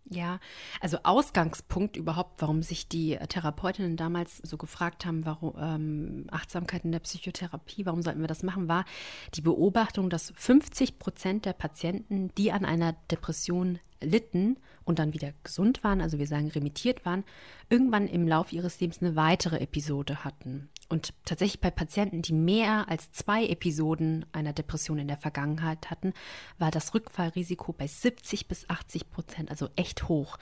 Ja, 0.08 0.40
also 0.82 1.00
Ausgangspunkt 1.02 1.98
überhaupt, 1.98 2.40
warum 2.40 2.62
sich 2.62 2.88
die 2.88 3.18
Therapeutinnen 3.28 3.98
damals 3.98 4.38
so 4.38 4.56
gefragt 4.56 5.04
haben, 5.04 5.26
warum 5.26 5.56
ähm, 5.60 6.28
Achtsamkeit 6.30 6.86
in 6.86 6.92
der 6.92 7.00
Psychotherapie, 7.00 7.88
warum 7.88 8.04
sollten 8.04 8.22
wir 8.22 8.28
das 8.28 8.44
machen, 8.44 8.68
war 8.68 8.86
die 9.34 9.42
Beobachtung, 9.42 10.12
dass 10.12 10.32
50 10.36 11.00
Prozent 11.00 11.46
der 11.46 11.54
Patienten, 11.54 12.30
die 12.38 12.52
an 12.52 12.66
einer 12.66 12.94
Depression 13.10 13.80
litten 14.00 14.58
und 14.86 15.00
dann 15.00 15.14
wieder 15.14 15.34
gesund 15.44 15.84
waren, 15.84 16.00
also 16.00 16.20
wir 16.20 16.28
sagen 16.28 16.50
remittiert 16.50 17.06
waren, 17.06 17.24
irgendwann 17.70 18.08
im 18.08 18.28
Laufe 18.28 18.56
ihres 18.56 18.80
Lebens 18.80 19.02
eine 19.02 19.16
weitere 19.16 19.58
Episode 19.58 20.24
hatten. 20.24 20.70
Und 20.88 21.14
tatsächlich 21.26 21.62
bei 21.62 21.72
Patienten, 21.72 22.22
die 22.22 22.34
mehr 22.34 22.88
als 22.90 23.12
zwei 23.12 23.48
Episoden 23.48 24.24
einer 24.34 24.54
Depression 24.54 25.00
in 25.00 25.08
der 25.08 25.18
Vergangenheit 25.18 25.90
hatten, 25.90 26.14
war 26.60 26.70
das 26.70 26.94
Rückfallrisiko 26.94 27.74
bei 27.74 27.88
70 27.88 28.48
bis 28.48 28.70
80 28.70 29.10
Prozent, 29.10 29.50
also 29.50 29.68
echt 29.76 30.08
hoch. 30.08 30.38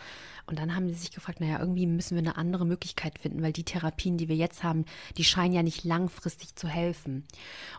Und 0.45 0.59
dann 0.59 0.75
haben 0.75 0.89
sie 0.89 0.95
sich 0.95 1.11
gefragt, 1.11 1.39
naja, 1.39 1.59
irgendwie 1.59 1.85
müssen 1.85 2.15
wir 2.15 2.21
eine 2.21 2.35
andere 2.35 2.65
Möglichkeit 2.65 3.19
finden, 3.19 3.41
weil 3.41 3.53
die 3.53 3.63
Therapien, 3.63 4.17
die 4.17 4.27
wir 4.27 4.35
jetzt 4.35 4.63
haben, 4.63 4.83
die 5.15 5.23
scheinen 5.23 5.53
ja 5.53 5.63
nicht 5.63 5.85
langfristig 5.85 6.55
zu 6.55 6.67
helfen. 6.67 7.23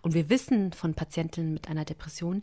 Und 0.00 0.14
wir 0.14 0.30
wissen 0.30 0.72
von 0.72 0.94
Patientinnen 0.94 1.52
mit 1.52 1.68
einer 1.68 1.84
Depression, 1.84 2.42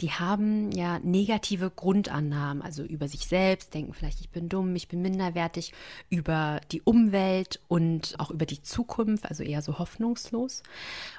die 0.00 0.10
haben 0.10 0.72
ja 0.72 0.98
negative 0.98 1.70
Grundannahmen, 1.70 2.60
also 2.60 2.82
über 2.82 3.06
sich 3.06 3.28
selbst, 3.28 3.59
denken 3.68 3.92
vielleicht, 3.92 4.20
ich 4.20 4.30
bin 4.30 4.48
dumm, 4.48 4.74
ich 4.74 4.88
bin 4.88 5.02
minderwertig, 5.02 5.72
über 6.08 6.60
die 6.72 6.80
Umwelt 6.82 7.60
und 7.68 8.14
auch 8.18 8.30
über 8.30 8.46
die 8.46 8.62
Zukunft, 8.62 9.26
also 9.26 9.42
eher 9.42 9.60
so 9.60 9.78
hoffnungslos. 9.78 10.62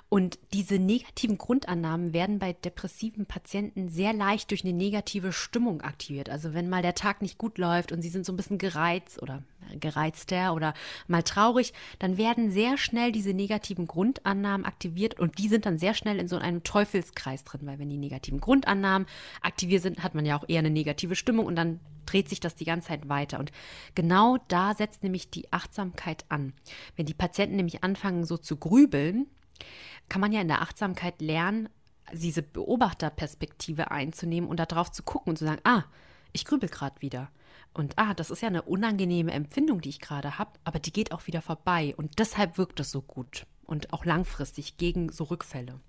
Und 0.10 0.40
diese 0.54 0.80
negativen 0.80 1.38
Grundannahmen 1.38 2.14
werden 2.14 2.40
bei 2.40 2.54
depressiven 2.54 3.26
Patienten 3.26 3.90
sehr 3.90 4.14
leicht 4.14 4.52
durch 4.52 4.66
eine 4.66 4.74
negative 4.74 5.32
Stimmung 5.32 5.82
aktiviert. 5.82 6.30
Also 6.30 6.54
wenn 6.54 6.70
mal 6.70 6.82
der 6.82 6.96
Tag 6.96 7.22
nicht 7.22 7.38
gut 7.38 7.58
läuft 7.58 7.92
und 7.92 8.02
sie 8.02 8.10
sind 8.10 8.26
so 8.26 8.34
ein 8.34 8.38
bisschen 8.38 8.58
gereizt 8.58 9.22
oder 9.22 9.44
gereizter 9.80 10.54
oder 10.54 10.74
mal 11.08 11.24
traurig, 11.24 11.74
dann 12.00 12.18
werden 12.18 12.52
sehr 12.52 12.78
schnell 12.78 13.12
diese 13.12 13.34
negativen 13.34 13.88
Grundannahmen 13.88 14.66
aktiviert 14.66 15.20
und 15.20 15.38
die 15.38 15.48
sind 15.48 15.66
dann 15.66 15.78
sehr 15.78 15.94
schnell 15.94 16.20
in 16.20 16.28
so 16.28 16.38
einem 16.38 16.64
Teufelskreis 16.64 17.44
drin, 17.44 17.62
weil 17.64 17.80
wenn 17.80 17.90
die 17.90 17.98
negativen 17.98 18.40
Grundannahmen 18.40 19.08
aktiviert 19.42 19.84
sind, 19.84 20.04
hat 20.04 20.16
man 20.16 20.26
ja 20.26 20.38
auch 20.38 20.48
eher 20.48 20.60
eine 20.60 20.70
negative 20.70 21.16
Stimmung 21.16 21.46
und 21.46 21.56
dann 21.56 21.80
dreht 22.06 22.30
sich 22.30 22.40
das 22.40 22.56
die 22.56 22.66
ganze 22.66 22.90
Zeit 22.90 23.10
weiter. 23.10 23.40
Und 23.40 23.52
genau 23.96 24.38
da 24.48 24.74
setzt 24.76 25.04
nämlich 25.04 25.30
die 25.30 25.52
Achtsamkeit 25.52 26.26
an. 26.30 26.54
Wenn 26.96 27.06
die 27.06 27.14
Patienten 27.14 27.56
nämlich 27.56 27.84
anfangen 27.84 28.26
so 28.26 28.38
zu 28.38 28.58
grübeln, 28.58 29.28
kann 30.10 30.22
man 30.22 30.32
ja 30.32 30.42
in 30.42 30.48
der 30.48 30.62
Achtsamkeit 30.62 31.22
lernen, 31.22 31.70
diese 32.12 32.42
Beobachterperspektive 32.42 33.92
einzunehmen 33.92 34.50
und 34.50 34.60
darauf 34.60 34.92
zu 34.92 35.04
gucken 35.04 35.32
und 35.32 35.38
zu 35.38 35.46
sagen, 35.46 35.62
ah, 35.64 35.84
ich 36.34 36.46
grübel 36.46 36.70
gerade 36.70 37.02
wieder. 37.02 37.30
Und 37.74 37.94
ah, 37.98 38.14
das 38.14 38.32
ist 38.32 38.42
ja 38.42 38.50
eine 38.50 38.64
unangenehme 38.64 39.32
Empfindung, 39.32 39.82
die 39.82 39.90
ich 39.90 40.02
gerade 40.02 40.38
habe, 40.38 40.52
aber 40.64 40.80
die 40.80 40.92
geht 40.92 41.12
auch 41.12 41.28
wieder 41.28 41.42
vorbei. 41.42 41.94
Und 41.96 42.20
deshalb 42.20 42.58
wirkt 42.58 42.80
das 42.80 42.92
so 42.92 43.02
gut 43.02 43.46
und 43.66 43.94
auch 43.94 44.06
langfristig 44.06 44.78
gegen 44.78 45.12
so 45.12 45.24
Rückfälle. 45.26 45.80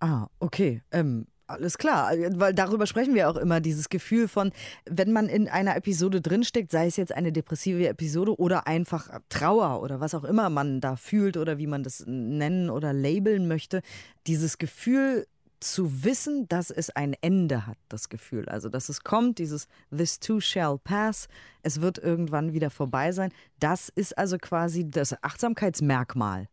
Ah, 0.00 0.26
okay. 0.38 0.82
Ähm, 0.90 1.26
alles 1.46 1.78
klar, 1.78 2.12
weil 2.36 2.54
darüber 2.54 2.86
sprechen 2.86 3.14
wir 3.14 3.28
auch 3.28 3.36
immer, 3.36 3.60
dieses 3.60 3.88
Gefühl 3.88 4.28
von, 4.28 4.52
wenn 4.86 5.12
man 5.12 5.28
in 5.28 5.48
einer 5.48 5.76
Episode 5.76 6.20
drinsteckt, 6.20 6.70
sei 6.70 6.86
es 6.86 6.96
jetzt 6.96 7.12
eine 7.12 7.32
depressive 7.32 7.86
Episode 7.86 8.38
oder 8.38 8.66
einfach 8.66 9.10
Trauer 9.28 9.82
oder 9.82 10.00
was 10.00 10.14
auch 10.14 10.24
immer 10.24 10.48
man 10.48 10.80
da 10.80 10.96
fühlt 10.96 11.36
oder 11.36 11.58
wie 11.58 11.66
man 11.66 11.82
das 11.82 12.04
nennen 12.06 12.70
oder 12.70 12.92
labeln 12.92 13.46
möchte, 13.46 13.82
dieses 14.26 14.58
Gefühl 14.58 15.26
zu 15.72 16.04
wissen, 16.04 16.48
dass 16.48 16.70
es 16.70 16.90
ein 16.90 17.14
Ende 17.20 17.66
hat, 17.66 17.78
das 17.88 18.08
Gefühl. 18.08 18.48
Also, 18.48 18.68
dass 18.68 18.88
es 18.88 19.02
kommt, 19.02 19.38
dieses 19.38 19.68
This 19.96 20.20
too 20.20 20.40
shall 20.40 20.78
pass, 20.78 21.28
es 21.62 21.80
wird 21.80 21.98
irgendwann 21.98 22.52
wieder 22.52 22.70
vorbei 22.70 23.12
sein. 23.12 23.32
Das 23.60 23.88
ist 23.88 24.16
also 24.16 24.38
quasi 24.38 24.88
das 24.90 25.22
Achtsamkeitsmerkmal. 25.22 26.48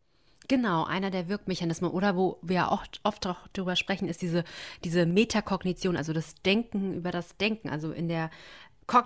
Genau, 0.47 0.83
einer 0.83 1.11
der 1.11 1.29
Wirkmechanismen 1.29 1.89
oder 1.89 2.17
wo 2.17 2.37
wir 2.41 2.71
auch 2.71 2.83
oft 3.03 3.25
auch 3.25 3.47
darüber 3.53 3.75
sprechen, 3.75 4.09
ist 4.09 4.21
diese, 4.21 4.43
diese 4.83 5.05
Metakognition, 5.05 5.95
also 5.95 6.11
das 6.11 6.35
Denken 6.35 6.93
über 6.93 7.11
das 7.11 7.37
Denken. 7.37 7.69
Also 7.69 7.91
in 7.91 8.09
der 8.09 8.29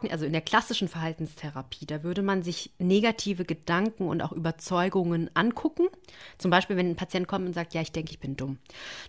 also 0.09 0.25
in 0.25 0.31
der 0.31 0.41
klassischen 0.41 0.87
Verhaltenstherapie, 0.87 1.85
da 1.85 2.01
würde 2.01 2.23
man 2.23 2.41
sich 2.41 2.71
negative 2.79 3.45
Gedanken 3.45 4.07
und 4.07 4.21
auch 4.21 4.31
Überzeugungen 4.31 5.29
angucken. 5.35 5.87
Zum 6.39 6.49
Beispiel, 6.49 6.75
wenn 6.75 6.89
ein 6.89 6.95
Patient 6.95 7.27
kommt 7.27 7.45
und 7.45 7.53
sagt, 7.53 7.73
ja, 7.75 7.81
ich 7.81 7.91
denke, 7.91 8.11
ich 8.11 8.19
bin 8.19 8.35
dumm. 8.35 8.57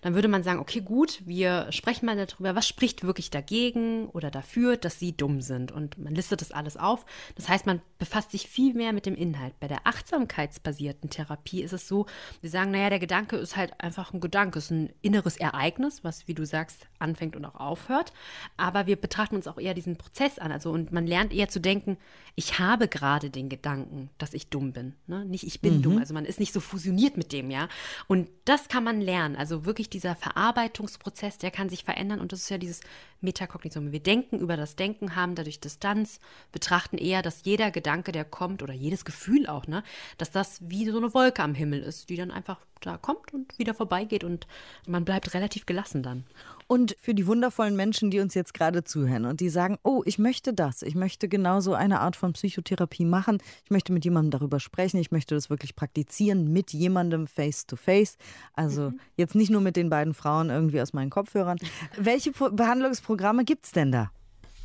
Dann 0.02 0.14
würde 0.14 0.28
man 0.28 0.42
sagen, 0.42 0.60
okay, 0.60 0.80
gut, 0.80 1.22
wir 1.24 1.68
sprechen 1.70 2.04
mal 2.04 2.26
darüber, 2.26 2.54
was 2.54 2.68
spricht 2.68 3.04
wirklich 3.04 3.30
dagegen 3.30 4.08
oder 4.08 4.30
dafür, 4.30 4.76
dass 4.76 4.98
sie 4.98 5.16
dumm 5.16 5.40
sind. 5.40 5.72
Und 5.72 5.96
man 5.96 6.14
listet 6.14 6.42
das 6.42 6.52
alles 6.52 6.76
auf. 6.76 7.06
Das 7.36 7.48
heißt, 7.48 7.64
man 7.64 7.80
befasst 7.98 8.32
sich 8.32 8.48
viel 8.48 8.74
mehr 8.74 8.92
mit 8.92 9.06
dem 9.06 9.14
Inhalt. 9.14 9.58
Bei 9.60 9.68
der 9.68 9.86
achtsamkeitsbasierten 9.86 11.08
Therapie 11.08 11.62
ist 11.62 11.72
es 11.72 11.88
so, 11.88 12.04
wir 12.42 12.50
sagen, 12.50 12.70
naja, 12.70 12.90
der 12.90 12.98
Gedanke 12.98 13.36
ist 13.36 13.56
halt 13.56 13.80
einfach 13.80 14.12
ein 14.12 14.20
Gedanke, 14.20 14.58
ist 14.58 14.70
ein 14.70 14.92
inneres 15.00 15.38
Ereignis, 15.38 16.04
was, 16.04 16.28
wie 16.28 16.34
du 16.34 16.44
sagst, 16.44 16.86
anfängt 16.98 17.34
und 17.34 17.44
auch 17.44 17.54
aufhört. 17.54 18.12
Aber 18.56 18.86
wir 18.86 18.96
betrachten 18.96 19.36
uns 19.36 19.48
auch 19.48 19.58
eher 19.58 19.74
diesen 19.74 19.96
Prozess 19.96 20.38
an. 20.38 20.52
Also 20.56 20.70
so. 20.70 20.74
Und 20.74 20.90
man 20.92 21.06
lernt 21.06 21.32
eher 21.32 21.48
zu 21.48 21.60
denken, 21.60 21.98
ich 22.34 22.58
habe 22.58 22.88
gerade 22.88 23.30
den 23.30 23.48
Gedanken, 23.48 24.10
dass 24.18 24.34
ich 24.34 24.48
dumm 24.48 24.72
bin. 24.72 24.94
Ne? 25.06 25.24
Nicht 25.24 25.44
ich 25.44 25.60
bin 25.60 25.78
mhm. 25.78 25.82
dumm. 25.82 25.98
Also 25.98 26.12
man 26.12 26.24
ist 26.24 26.40
nicht 26.40 26.52
so 26.52 26.60
fusioniert 26.60 27.16
mit 27.16 27.32
dem, 27.32 27.50
ja. 27.50 27.68
Und 28.08 28.28
das 28.44 28.68
kann 28.68 28.84
man 28.84 29.00
lernen. 29.00 29.36
Also 29.36 29.64
wirklich 29.64 29.88
dieser 29.88 30.14
Verarbeitungsprozess, 30.16 31.38
der 31.38 31.50
kann 31.50 31.68
sich 31.68 31.84
verändern. 31.84 32.20
Und 32.20 32.32
das 32.32 32.40
ist 32.40 32.50
ja 32.50 32.58
dieses 32.58 32.80
Metakognition. 33.20 33.92
Wir 33.92 34.00
denken 34.00 34.38
über 34.38 34.56
das 34.56 34.76
Denken, 34.76 35.16
haben 35.16 35.34
dadurch 35.34 35.60
Distanz, 35.60 36.20
betrachten 36.52 36.98
eher, 36.98 37.22
dass 37.22 37.44
jeder 37.44 37.70
Gedanke, 37.70 38.12
der 38.12 38.24
kommt, 38.24 38.62
oder 38.62 38.74
jedes 38.74 39.04
Gefühl 39.04 39.46
auch, 39.46 39.66
ne, 39.66 39.82
dass 40.18 40.30
das 40.30 40.58
wie 40.68 40.88
so 40.88 40.98
eine 40.98 41.14
Wolke 41.14 41.42
am 41.42 41.54
Himmel 41.54 41.80
ist, 41.82 42.08
die 42.08 42.16
dann 42.16 42.30
einfach 42.30 42.58
da 42.80 42.96
kommt 42.96 43.32
und 43.32 43.58
wieder 43.58 43.74
vorbeigeht 43.74 44.24
und 44.24 44.46
man 44.86 45.04
bleibt 45.04 45.34
relativ 45.34 45.66
gelassen 45.66 46.02
dann. 46.02 46.24
Und 46.68 46.96
für 47.00 47.14
die 47.14 47.26
wundervollen 47.28 47.76
Menschen, 47.76 48.10
die 48.10 48.18
uns 48.18 48.34
jetzt 48.34 48.52
gerade 48.52 48.82
zuhören 48.82 49.24
und 49.24 49.40
die 49.40 49.48
sagen, 49.48 49.78
oh, 49.84 50.02
ich 50.04 50.18
möchte 50.18 50.52
das, 50.52 50.82
ich 50.82 50.96
möchte 50.96 51.28
genau 51.28 51.60
so 51.60 51.74
eine 51.74 52.00
Art 52.00 52.16
von 52.16 52.32
Psychotherapie 52.32 53.04
machen, 53.04 53.38
ich 53.64 53.70
möchte 53.70 53.92
mit 53.92 54.04
jemandem 54.04 54.32
darüber 54.32 54.58
sprechen, 54.58 54.98
ich 54.98 55.12
möchte 55.12 55.36
das 55.36 55.48
wirklich 55.48 55.76
praktizieren 55.76 56.52
mit 56.52 56.72
jemandem 56.72 57.28
face 57.28 57.66
to 57.66 57.76
face. 57.76 58.16
Also 58.52 58.90
mhm. 58.90 59.00
jetzt 59.16 59.36
nicht 59.36 59.50
nur 59.50 59.60
mit 59.60 59.76
den 59.76 59.90
beiden 59.90 60.12
Frauen 60.12 60.50
irgendwie 60.50 60.80
aus 60.80 60.92
meinen 60.92 61.10
Kopfhörern. 61.10 61.58
Welche 61.96 62.32
Behandlungsprogramme 62.32 63.44
gibt 63.44 63.66
es 63.66 63.72
denn 63.72 63.92
da? 63.92 64.10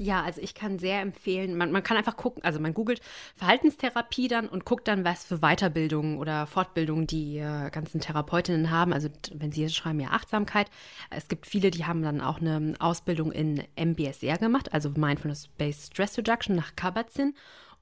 Ja, 0.02 0.24
also 0.24 0.42
ich 0.42 0.56
kann 0.56 0.80
sehr 0.80 1.00
empfehlen, 1.00 1.56
man, 1.56 1.72
man 1.72 1.84
kann 1.84 1.96
einfach 1.96 2.18
gucken, 2.18 2.44
also 2.44 2.60
man 2.60 2.74
googelt 2.74 3.02
Verhaltenstherapie 3.36 4.28
dann 4.28 4.50
und 4.50 4.66
guckt 4.66 4.88
dann, 4.88 5.06
was 5.06 5.24
für 5.24 5.38
Weiterbildungen 5.42 6.18
oder 6.18 6.48
Fortbildungen 6.48 7.06
die 7.06 7.38
äh, 7.38 7.70
ganzen 7.70 8.02
Therapeutinnen 8.02 8.72
haben. 8.72 8.94
Also 8.94 9.10
wenn 9.32 9.52
sie 9.52 9.62
jetzt 9.62 9.76
schreiben, 9.76 10.00
ja 10.00 10.10
Achtsamkeit. 10.10 10.72
Es 11.12 11.28
gibt 11.28 11.46
viele, 11.46 11.70
die 11.70 11.86
haben 11.86 12.02
dann 12.02 12.20
auch 12.20 12.42
eine 12.42 12.74
Ausbildung 12.80 13.32
in 13.32 13.64
MBSR 13.76 14.40
gemacht, 14.40 14.74
also 14.74 14.90
Mindfulness-Based 14.90 15.94
Stress 15.94 16.18
Reduction 16.18 16.56
nach 16.56 16.76
Kabat-Zinn 16.76 17.36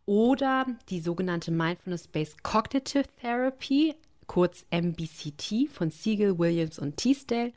oder 0.06 0.66
die 0.90 1.00
sogenannte 1.00 1.52
Mindfulness-Based 1.52 2.44
Cognitive 2.44 3.06
Therapy, 3.22 3.96
kurz 4.28 4.66
MBCT 4.72 5.72
von 5.72 5.90
Siegel, 5.90 6.38
Williams 6.38 6.80
und 6.80 6.98
Teasdale. 6.98 7.54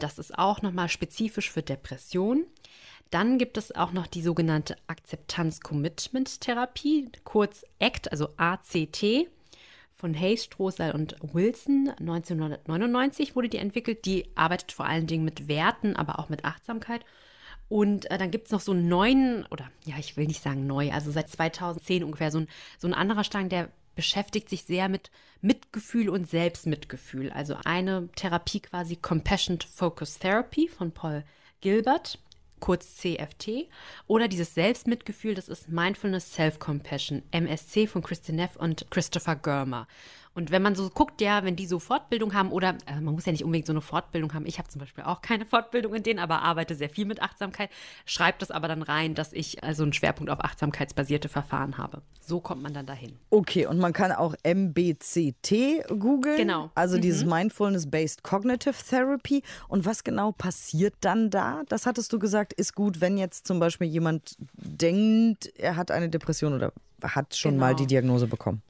Das 0.00 0.18
ist 0.18 0.36
auch 0.36 0.62
nochmal 0.62 0.88
spezifisch 0.88 1.48
für 1.48 1.62
Depressionen. 1.62 2.46
Dann 3.10 3.38
gibt 3.38 3.56
es 3.56 3.74
auch 3.74 3.92
noch 3.92 4.06
die 4.06 4.20
sogenannte 4.22 4.76
Akzeptanz-Commitment-Therapie, 4.86 7.10
kurz 7.24 7.64
ACT, 7.80 8.12
also 8.12 8.28
ACT. 8.36 9.26
Von 9.96 10.14
Hayes, 10.18 10.44
Strohsal 10.44 10.92
und 10.92 11.16
Wilson 11.20 11.90
1999 11.98 13.36
wurde 13.36 13.50
die 13.50 13.58
entwickelt. 13.58 14.06
Die 14.06 14.30
arbeitet 14.34 14.72
vor 14.72 14.86
allen 14.86 15.06
Dingen 15.06 15.26
mit 15.26 15.46
Werten, 15.48 15.94
aber 15.96 16.18
auch 16.18 16.30
mit 16.30 16.46
Achtsamkeit. 16.46 17.04
Und 17.68 18.10
äh, 18.10 18.16
dann 18.16 18.30
gibt 18.30 18.46
es 18.46 18.52
noch 18.52 18.60
so 18.60 18.72
einen 18.72 18.88
neuen, 18.88 19.44
oder 19.50 19.70
ja, 19.84 19.96
ich 19.98 20.16
will 20.16 20.26
nicht 20.26 20.42
sagen 20.42 20.66
neu, 20.66 20.90
also 20.90 21.10
seit 21.10 21.28
2010 21.28 22.02
ungefähr, 22.02 22.30
so 22.30 22.38
ein, 22.38 22.48
so 22.78 22.88
ein 22.88 22.94
anderer 22.94 23.24
Strang, 23.24 23.50
der 23.50 23.68
beschäftigt 23.94 24.48
sich 24.48 24.64
sehr 24.64 24.88
mit 24.88 25.10
Mitgefühl 25.42 26.08
und 26.08 26.30
Selbstmitgefühl. 26.30 27.30
Also 27.30 27.56
eine 27.64 28.08
Therapie 28.16 28.60
quasi 28.60 28.96
Compassion 28.96 29.58
Focus 29.60 30.18
Therapy 30.18 30.68
von 30.68 30.92
Paul 30.92 31.24
Gilbert 31.60 32.18
kurz 32.60 32.96
CFT, 32.96 33.68
oder 34.06 34.28
dieses 34.28 34.54
Selbstmitgefühl, 34.54 35.34
das 35.34 35.48
ist 35.48 35.68
Mindfulness 35.68 36.34
Self-Compassion, 36.34 37.22
MSC 37.30 37.86
von 37.86 38.02
Kristin 38.02 38.36
Neff 38.36 38.56
und 38.56 38.86
Christopher 38.90 39.36
Görmer. 39.36 39.86
Und 40.32 40.52
wenn 40.52 40.62
man 40.62 40.76
so 40.76 40.88
guckt, 40.90 41.20
ja, 41.20 41.44
wenn 41.44 41.56
die 41.56 41.66
so 41.66 41.80
Fortbildung 41.80 42.34
haben 42.34 42.52
oder 42.52 42.76
äh, 42.86 43.00
man 43.00 43.14
muss 43.14 43.26
ja 43.26 43.32
nicht 43.32 43.44
unbedingt 43.44 43.66
so 43.66 43.72
eine 43.72 43.80
Fortbildung 43.80 44.32
haben. 44.32 44.46
Ich 44.46 44.58
habe 44.58 44.68
zum 44.68 44.80
Beispiel 44.80 45.02
auch 45.04 45.22
keine 45.22 45.44
Fortbildung 45.44 45.94
in 45.94 46.02
denen, 46.04 46.20
aber 46.20 46.42
arbeite 46.42 46.76
sehr 46.76 46.88
viel 46.88 47.04
mit 47.04 47.20
Achtsamkeit. 47.20 47.68
Schreibt 48.06 48.40
das 48.40 48.52
aber 48.52 48.68
dann 48.68 48.82
rein, 48.82 49.14
dass 49.14 49.32
ich 49.32 49.64
also 49.64 49.82
einen 49.82 49.92
Schwerpunkt 49.92 50.30
auf 50.30 50.40
achtsamkeitsbasierte 50.40 51.28
Verfahren 51.28 51.78
habe. 51.78 52.02
So 52.20 52.40
kommt 52.40 52.62
man 52.62 52.72
dann 52.72 52.86
dahin. 52.86 53.18
Okay, 53.30 53.66
und 53.66 53.78
man 53.78 53.92
kann 53.92 54.12
auch 54.12 54.34
MBCT 54.44 55.88
googeln. 55.98 56.36
Genau. 56.36 56.70
Also 56.76 56.96
mhm. 56.96 57.02
dieses 57.02 57.24
Mindfulness-Based 57.24 58.22
Cognitive 58.22 58.76
Therapy. 58.88 59.42
Und 59.66 59.84
was 59.84 60.04
genau 60.04 60.30
passiert 60.30 60.94
dann 61.00 61.30
da? 61.30 61.62
Das 61.68 61.86
hattest 61.86 62.12
du 62.12 62.20
gesagt, 62.20 62.52
ist 62.52 62.76
gut, 62.76 63.00
wenn 63.00 63.18
jetzt 63.18 63.48
zum 63.48 63.58
Beispiel 63.58 63.88
jemand 63.88 64.36
denkt, 64.54 65.52
er 65.58 65.74
hat 65.74 65.90
eine 65.90 66.08
Depression 66.08 66.54
oder 66.54 66.72
hat 67.02 67.34
schon 67.34 67.52
genau. 67.52 67.66
mal 67.66 67.74
die 67.74 67.86
Diagnose 67.86 68.28
bekommen 68.28 68.62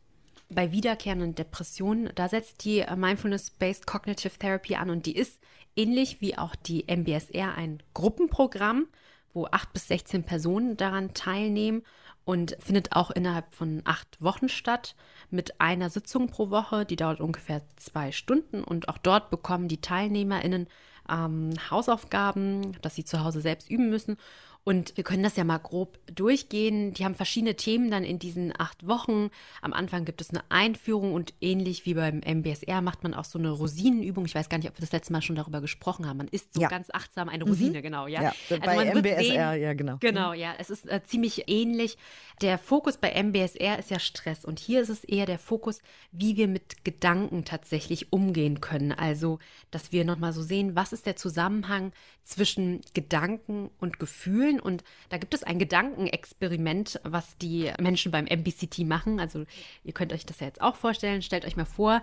bei 0.50 0.73
wiederkehrenden 0.73 1.35
Depressionen, 1.35 2.11
da 2.14 2.28
setzt 2.28 2.64
die 2.64 2.80
äh, 2.80 2.97
Mindfulness-Based 2.97 3.87
Cognitive 3.87 4.38
Therapy 4.38 4.75
an 4.75 4.90
und 4.90 5.07
die 5.07 5.16
ist 5.16 5.40
ähnlich 5.76 6.21
wie 6.21 6.37
auch 6.37 6.54
die 6.57 6.85
MBSR 6.88 7.54
ein 7.54 7.83
Gruppenprogramm, 7.95 8.87
wo 9.33 9.47
acht 9.47 9.73
bis 9.73 9.88
16 9.88 10.25
Personen 10.25 10.76
daran 10.76 11.14
teilnehmen 11.14 11.83
und 12.25 12.57
findet 12.61 12.92
auch 12.97 13.11
innerhalb 13.11 13.54
von 13.54 13.83
acht 13.85 14.21
Wochen 14.21 14.49
statt 14.49 14.97
mit 15.30 15.61
einer 15.61 15.88
Sitzung 15.88 16.28
pro 16.28 16.50
Woche, 16.50 16.85
die 16.85 16.97
dauert 16.97 17.21
ungefähr 17.21 17.62
zwei 17.76 18.12
Stunden 18.12 18.62
und 18.62 18.88
auch 18.88 18.99
dort 18.99 19.30
bekommen 19.30 19.69
die 19.69 19.80
TeilnehmerInnen 19.80 20.69
ähm, 21.09 21.54
Hausaufgaben, 21.71 22.76
dass 22.83 22.95
sie 22.95 23.04
zu 23.04 23.25
Hause 23.25 23.40
selbst 23.40 23.71
üben 23.71 23.88
müssen 23.88 24.16
und 24.62 24.97
wir 24.97 25.05
können 25.05 25.23
das 25.23 25.37
ja 25.37 25.45
mal 25.45 25.59
grob 25.59 25.99
durchgehen. 26.07 26.93
Die 26.93 27.05
haben 27.05 27.14
verschiedene 27.14 27.57
Themen 27.57 27.90
dann 27.90 28.05
in 28.05 28.19
diesen 28.19 28.52
acht 28.59 28.87
Wochen. 28.87 29.31
Am 29.62 29.73
Anfang 29.73 30.05
gibt 30.05 30.21
es 30.21 30.31
eine 30.31 30.43
Einführung 30.50 31.14
und 31.14 31.33
ähnlich 31.40 31.87
wie 31.87 31.95
beim 31.95 32.21
MBSR 32.21 32.83
macht 32.83 33.02
man 33.02 33.14
auch 33.14 33.25
so 33.25 33.38
eine 33.38 33.50
Rosinenübung. 33.50 34.26
Ich 34.26 34.35
weiß 34.35 34.50
gar 34.50 34.59
nicht, 34.59 34.69
ob 34.69 34.76
wir 34.76 34.83
das 34.83 34.93
letzte 34.93 35.12
Mal 35.12 35.23
schon 35.23 35.37
darüber 35.37 35.62
gesprochen 35.62 36.07
haben. 36.07 36.19
Man 36.19 36.29
isst 36.29 36.52
so 36.52 36.61
ja. 36.61 36.69
ganz 36.69 36.88
achtsam 36.93 37.31
eine 37.31 37.45
Rosine, 37.45 37.79
mhm. 37.79 37.83
genau. 37.83 38.07
Ja, 38.07 38.23
ja 38.23 38.33
also 38.50 38.61
bei 38.61 38.95
MBSR, 38.95 39.23
sehen, 39.23 39.62
ja, 39.62 39.73
genau. 39.73 39.97
Genau, 40.00 40.33
ja. 40.35 40.55
Es 40.59 40.69
ist 40.69 40.87
äh, 40.90 41.02
ziemlich 41.05 41.45
ähnlich. 41.49 41.97
Der 42.43 42.59
Fokus 42.59 42.99
bei 42.99 43.11
MBSR 43.11 43.79
ist 43.79 43.90
ja 43.90 43.99
Stress 43.99 44.45
und 44.45 44.59
hier 44.59 44.83
ist 44.83 44.90
es 44.90 45.05
eher 45.05 45.25
der 45.25 45.38
Fokus, 45.38 45.81
wie 46.12 46.37
wir 46.37 46.49
mit 46.49 46.85
Gedanken 46.85 47.47
tatsächlich 47.47 48.12
umgehen 48.12 48.61
können. 48.61 48.93
Also, 48.93 49.38
dass 49.71 49.90
wir 49.90 50.05
nochmal 50.05 50.33
so 50.35 50.43
sehen, 50.43 50.76
was 50.76 50.93
ist 50.93 51.07
der 51.07 51.17
Zusammenhang 51.17 51.93
zwischen 52.25 52.81
Gedanken 52.95 53.71
und 53.79 53.99
Gefühlen 53.99 54.50
fühlen. 54.50 54.61
Und 54.61 54.85
da 55.09 55.19
gibt 55.19 55.35
es 55.35 55.42
ein 55.42 55.59
Gedankenexperiment, 55.59 57.00
was 57.04 57.37
die 57.38 57.71
Menschen 57.80 58.12
beim 58.12 58.26
MBCT 58.26 58.80
machen. 58.80 59.21
Also 59.21 59.45
ihr 59.85 59.92
könnt 59.92 60.12
euch 60.12 60.26
das 60.26 60.40
ja 60.40 60.47
jetzt 60.47 60.61
auch 60.61 60.76
vorstellen. 60.76 61.23
Stellt 61.23 61.45
euch 61.45 61.57
mal 61.57 61.64
vor, 61.64 62.02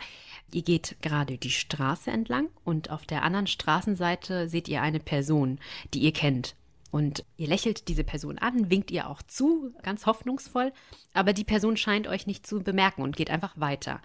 ihr 0.51 0.63
geht 0.63 0.97
gerade 1.01 1.37
die 1.37 1.49
Straße 1.49 2.11
entlang 2.11 2.49
und 2.63 2.89
auf 2.89 3.05
der 3.05 3.23
anderen 3.23 3.47
Straßenseite 3.47 4.49
seht 4.49 4.67
ihr 4.67 4.81
eine 4.81 4.99
Person, 4.99 5.59
die 5.93 5.99
ihr 5.99 6.13
kennt. 6.13 6.55
Und 6.89 7.25
ihr 7.35 7.47
lächelt 7.47 7.89
diese 7.89 8.05
Person 8.05 8.37
an, 8.37 8.71
winkt 8.71 8.91
ihr 8.91 9.09
auch 9.09 9.21
zu, 9.21 9.73
ganz 9.83 10.05
hoffnungsvoll, 10.05 10.71
aber 11.13 11.33
die 11.33 11.43
Person 11.43 11.75
scheint 11.75 12.07
euch 12.07 12.27
nicht 12.27 12.47
zu 12.47 12.63
bemerken 12.63 13.01
und 13.01 13.17
geht 13.17 13.29
einfach 13.29 13.59
weiter. 13.59 14.01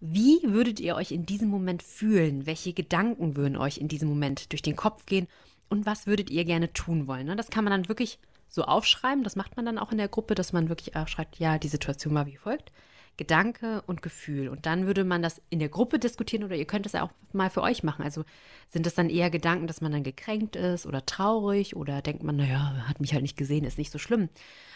Wie 0.00 0.40
würdet 0.42 0.80
ihr 0.80 0.96
euch 0.96 1.12
in 1.12 1.26
diesem 1.26 1.48
Moment 1.48 1.82
fühlen? 1.82 2.46
Welche 2.46 2.72
Gedanken 2.72 3.36
würden 3.36 3.58
euch 3.58 3.78
in 3.78 3.88
diesem 3.88 4.08
Moment 4.08 4.50
durch 4.52 4.62
den 4.62 4.76
Kopf 4.76 5.04
gehen? 5.04 5.28
Und 5.68 5.86
was 5.86 6.06
würdet 6.06 6.30
ihr 6.30 6.44
gerne 6.44 6.72
tun 6.72 7.06
wollen. 7.06 7.26
Ne? 7.26 7.36
Das 7.36 7.50
kann 7.50 7.64
man 7.64 7.70
dann 7.72 7.88
wirklich 7.88 8.18
so 8.48 8.64
aufschreiben. 8.64 9.24
Das 9.24 9.36
macht 9.36 9.56
man 9.56 9.66
dann 9.66 9.78
auch 9.78 9.92
in 9.92 9.98
der 9.98 10.08
Gruppe, 10.08 10.34
dass 10.34 10.52
man 10.52 10.68
wirklich 10.68 10.96
aufschreibt, 10.96 11.38
ja, 11.38 11.58
die 11.58 11.68
Situation 11.68 12.14
war 12.14 12.26
wie 12.26 12.36
folgt. 12.36 12.72
Gedanke 13.16 13.82
und 13.86 14.02
Gefühl. 14.02 14.48
Und 14.48 14.66
dann 14.66 14.86
würde 14.86 15.02
man 15.04 15.22
das 15.22 15.40
in 15.48 15.58
der 15.58 15.70
Gruppe 15.70 15.98
diskutieren 15.98 16.44
oder 16.44 16.54
ihr 16.54 16.66
könnt 16.66 16.84
es 16.84 16.92
ja 16.92 17.02
auch 17.02 17.10
mal 17.32 17.48
für 17.48 17.62
euch 17.62 17.82
machen. 17.82 18.02
Also 18.02 18.24
sind 18.68 18.84
das 18.84 18.94
dann 18.94 19.08
eher 19.08 19.30
Gedanken, 19.30 19.66
dass 19.66 19.80
man 19.80 19.92
dann 19.92 20.02
gekränkt 20.02 20.54
ist 20.54 20.86
oder 20.86 21.04
traurig 21.06 21.76
oder 21.76 22.02
denkt 22.02 22.22
man, 22.22 22.36
naja, 22.36 22.84
hat 22.86 23.00
mich 23.00 23.14
halt 23.14 23.22
nicht 23.22 23.38
gesehen, 23.38 23.64
ist 23.64 23.78
nicht 23.78 23.90
so 23.90 23.98
schlimm. 23.98 24.28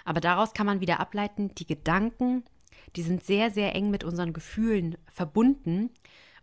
Aber 0.05 0.21
daraus 0.21 0.55
kann 0.55 0.67
man 0.67 0.81
wieder 0.81 1.01
ableiten, 1.01 1.55
die 1.55 1.67
Gedanken, 1.67 2.45
die 2.97 3.03
sind 3.03 3.25
sehr, 3.25 3.51
sehr 3.51 3.75
eng 3.75 3.91
mit 3.91 4.05
unseren 4.05 4.33
Gefühlen 4.33 4.97
verbunden. 5.13 5.91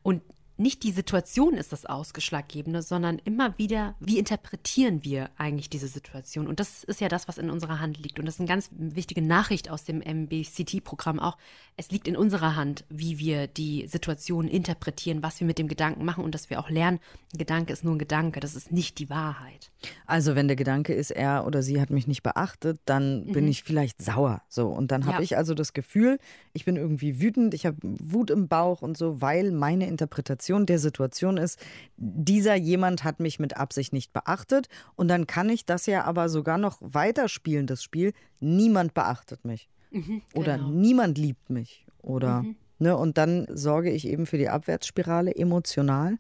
Und 0.04 0.22
nicht 0.58 0.84
die 0.84 0.92
Situation 0.92 1.54
ist 1.54 1.72
das 1.72 1.86
Ausgeschlaggebende, 1.86 2.82
sondern 2.82 3.20
immer 3.24 3.58
wieder, 3.58 3.96
wie 4.00 4.18
interpretieren 4.18 5.04
wir 5.04 5.30
eigentlich 5.38 5.70
diese 5.70 5.88
Situation? 5.88 6.48
Und 6.48 6.60
das 6.60 6.84
ist 6.84 7.00
ja 7.02 7.10
das, 7.10 7.28
was 7.28 7.38
in 7.38 7.50
unserer 7.50 7.80
Hand 7.80 8.00
liegt. 8.00 8.20
Und 8.20 8.26
das 8.26 8.36
ist 8.36 8.40
eine 8.40 8.50
ganz 8.50 8.70
wichtige 8.72 9.22
Nachricht 9.22 9.70
aus 9.70 9.84
dem 9.84 10.00
MBCT-Programm 10.00 11.20
auch. 11.20 11.38
Es 11.76 11.92
liegt 11.92 12.08
in 12.08 12.18
unserer 12.18 12.56
Hand, 12.56 12.86
wie 12.90 13.20
wir 13.20 13.48
die 13.48 13.88
Situation 13.88 14.48
interpretieren, 14.48 15.22
was 15.22 15.40
wir 15.40 15.46
mit 15.46 15.60
dem 15.60 15.68
Gedanken 15.68 16.04
machen 16.06 16.24
und 16.24 16.34
dass 16.34 16.50
wir 16.50 16.60
auch 16.60 16.70
lernen, 16.70 17.00
ein 17.34 17.38
Gedanke 17.38 17.72
ist 17.72 17.84
nur 17.84 17.94
ein 17.94 18.00
Gedanke, 18.00 18.40
das 18.40 18.56
ist 18.56 18.72
nicht 18.72 18.98
die 18.98 19.10
Wahrheit. 19.12 19.72
Also 20.08 20.36
wenn 20.36 20.48
der 20.48 20.56
Gedanke 20.56 20.94
ist, 20.94 21.12
er 21.12 21.46
oder 21.46 21.62
sie 21.62 21.80
hat 21.80 21.92
mich 21.92 22.08
nicht 22.08 22.24
beachtet, 22.24 22.80
dann 22.86 23.26
mhm. 23.26 23.34
bin 23.34 23.48
ich 23.48 23.64
vielleicht 23.64 24.02
sauer. 24.02 24.42
So 24.50 24.70
und 24.70 24.92
dann 24.92 25.06
habe 25.06 25.18
ja. 25.18 25.22
ich 25.22 25.38
also 25.38 25.54
das 25.54 25.74
Gefühl, 25.74 26.18
ich 26.54 26.66
bin 26.66 26.78
irgendwie 26.78 27.22
wütend, 27.22 27.54
ich 27.54 27.68
habe 27.68 27.78
Wut 27.82 28.32
im 28.32 28.48
Bauch 28.48 28.82
und 28.82 28.98
so, 28.98 29.22
weil 29.22 29.52
meine 29.52 29.88
Interpretation 29.88 30.47
Interpretation 30.48 30.66
der 30.66 30.80
Situation 30.80 31.38
ist, 31.38 31.60
dieser 31.98 32.56
jemand 32.56 33.04
hat 33.04 33.20
mich 33.20 33.40
mit 33.40 33.58
Absicht 33.58 33.94
nicht 33.94 34.14
beachtet 34.14 34.68
und 34.96 35.08
dann 35.08 35.28
kann 35.28 35.50
ich 35.50 35.66
das 35.66 35.86
ja 35.86 36.04
aber 36.06 36.30
sogar 36.30 36.58
noch 36.58 36.78
weiterspielen, 36.82 37.68
das 37.68 37.84
Spiel. 37.84 38.14
Niemand 38.40 38.94
beachtet 38.94 39.46
mich 39.46 39.70
mhm, 39.92 40.22
oder 40.34 40.58
genau. 40.58 40.70
niemand 40.70 41.18
liebt 41.18 41.50
mich 41.50 41.86
oder 42.02 42.44
mhm. 42.44 42.56
ne, 42.80 42.96
und 42.96 43.18
dann 43.18 43.48
sorge 43.50 43.92
ich 43.92 44.08
eben 44.08 44.26
für 44.26 44.38
die 44.38 44.50
Abwärtsspirale 44.50 45.36
emotional. 45.36 46.18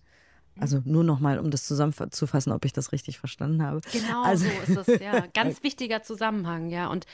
Also 0.60 0.82
nur 0.86 1.04
noch 1.04 1.20
mal, 1.20 1.38
um 1.38 1.52
das 1.52 1.68
zusammenzufassen, 1.68 2.52
ob 2.52 2.66
ich 2.66 2.74
das 2.74 2.92
richtig 2.92 3.20
verstanden 3.20 3.62
habe. 3.62 3.80
Genau 3.92 4.24
also, 4.24 4.46
so 4.66 4.74
ist 4.74 4.88
es, 4.88 5.00
ja. 5.00 5.24
Ganz 5.36 5.62
wichtiger 5.62 6.02
Zusammenhang, 6.02 6.72
ja. 6.72 6.88
Und 6.88 7.06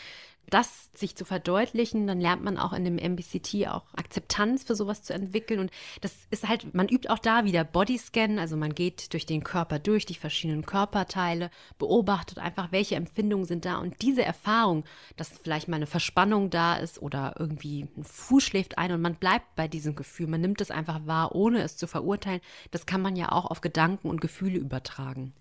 das 0.50 0.89
sich 0.93 1.15
zu 1.15 1.25
verdeutlichen, 1.25 2.05
dann 2.05 2.19
lernt 2.19 2.43
man 2.43 2.57
auch 2.57 2.73
in 2.73 2.85
dem 2.85 2.97
MBCT 2.97 3.67
auch 3.67 3.93
Akzeptanz 3.95 4.63
für 4.63 4.75
sowas 4.75 5.01
zu 5.01 5.13
entwickeln. 5.13 5.59
Und 5.59 5.71
das 6.01 6.13
ist 6.29 6.47
halt, 6.47 6.73
man 6.73 6.88
übt 6.88 7.09
auch 7.09 7.19
da 7.19 7.45
wieder 7.45 7.63
Bodyscan, 7.63 8.39
also 8.39 8.55
man 8.55 8.75
geht 8.75 9.13
durch 9.13 9.25
den 9.25 9.43
Körper 9.43 9.79
durch, 9.79 10.05
die 10.05 10.15
verschiedenen 10.15 10.65
Körperteile, 10.65 11.50
beobachtet 11.79 12.39
einfach, 12.39 12.71
welche 12.71 12.95
Empfindungen 12.95 13.45
sind 13.45 13.65
da. 13.65 13.77
Und 13.77 14.01
diese 14.01 14.23
Erfahrung, 14.23 14.83
dass 15.17 15.29
vielleicht 15.29 15.67
mal 15.67 15.77
eine 15.77 15.88
Verspannung 15.88 16.50
da 16.50 16.75
ist 16.75 17.01
oder 17.01 17.35
irgendwie 17.39 17.88
ein 17.97 18.03
Fuß 18.03 18.43
schläft 18.43 18.77
ein 18.77 18.91
und 18.91 19.01
man 19.01 19.15
bleibt 19.15 19.55
bei 19.55 19.67
diesem 19.67 19.95
Gefühl, 19.95 20.27
man 20.27 20.41
nimmt 20.41 20.62
es 20.62 20.71
einfach 20.71 21.05
wahr, 21.05 21.33
ohne 21.35 21.62
es 21.62 21.77
zu 21.77 21.88
verurteilen, 21.88 22.41
das 22.71 22.85
kann 22.85 23.01
man 23.01 23.15
ja 23.15 23.31
auch 23.31 23.45
auf 23.45 23.62
Gedanken 23.62 24.09
und 24.09 24.21
Gefühle 24.21 24.59
übertragen. 24.59 25.33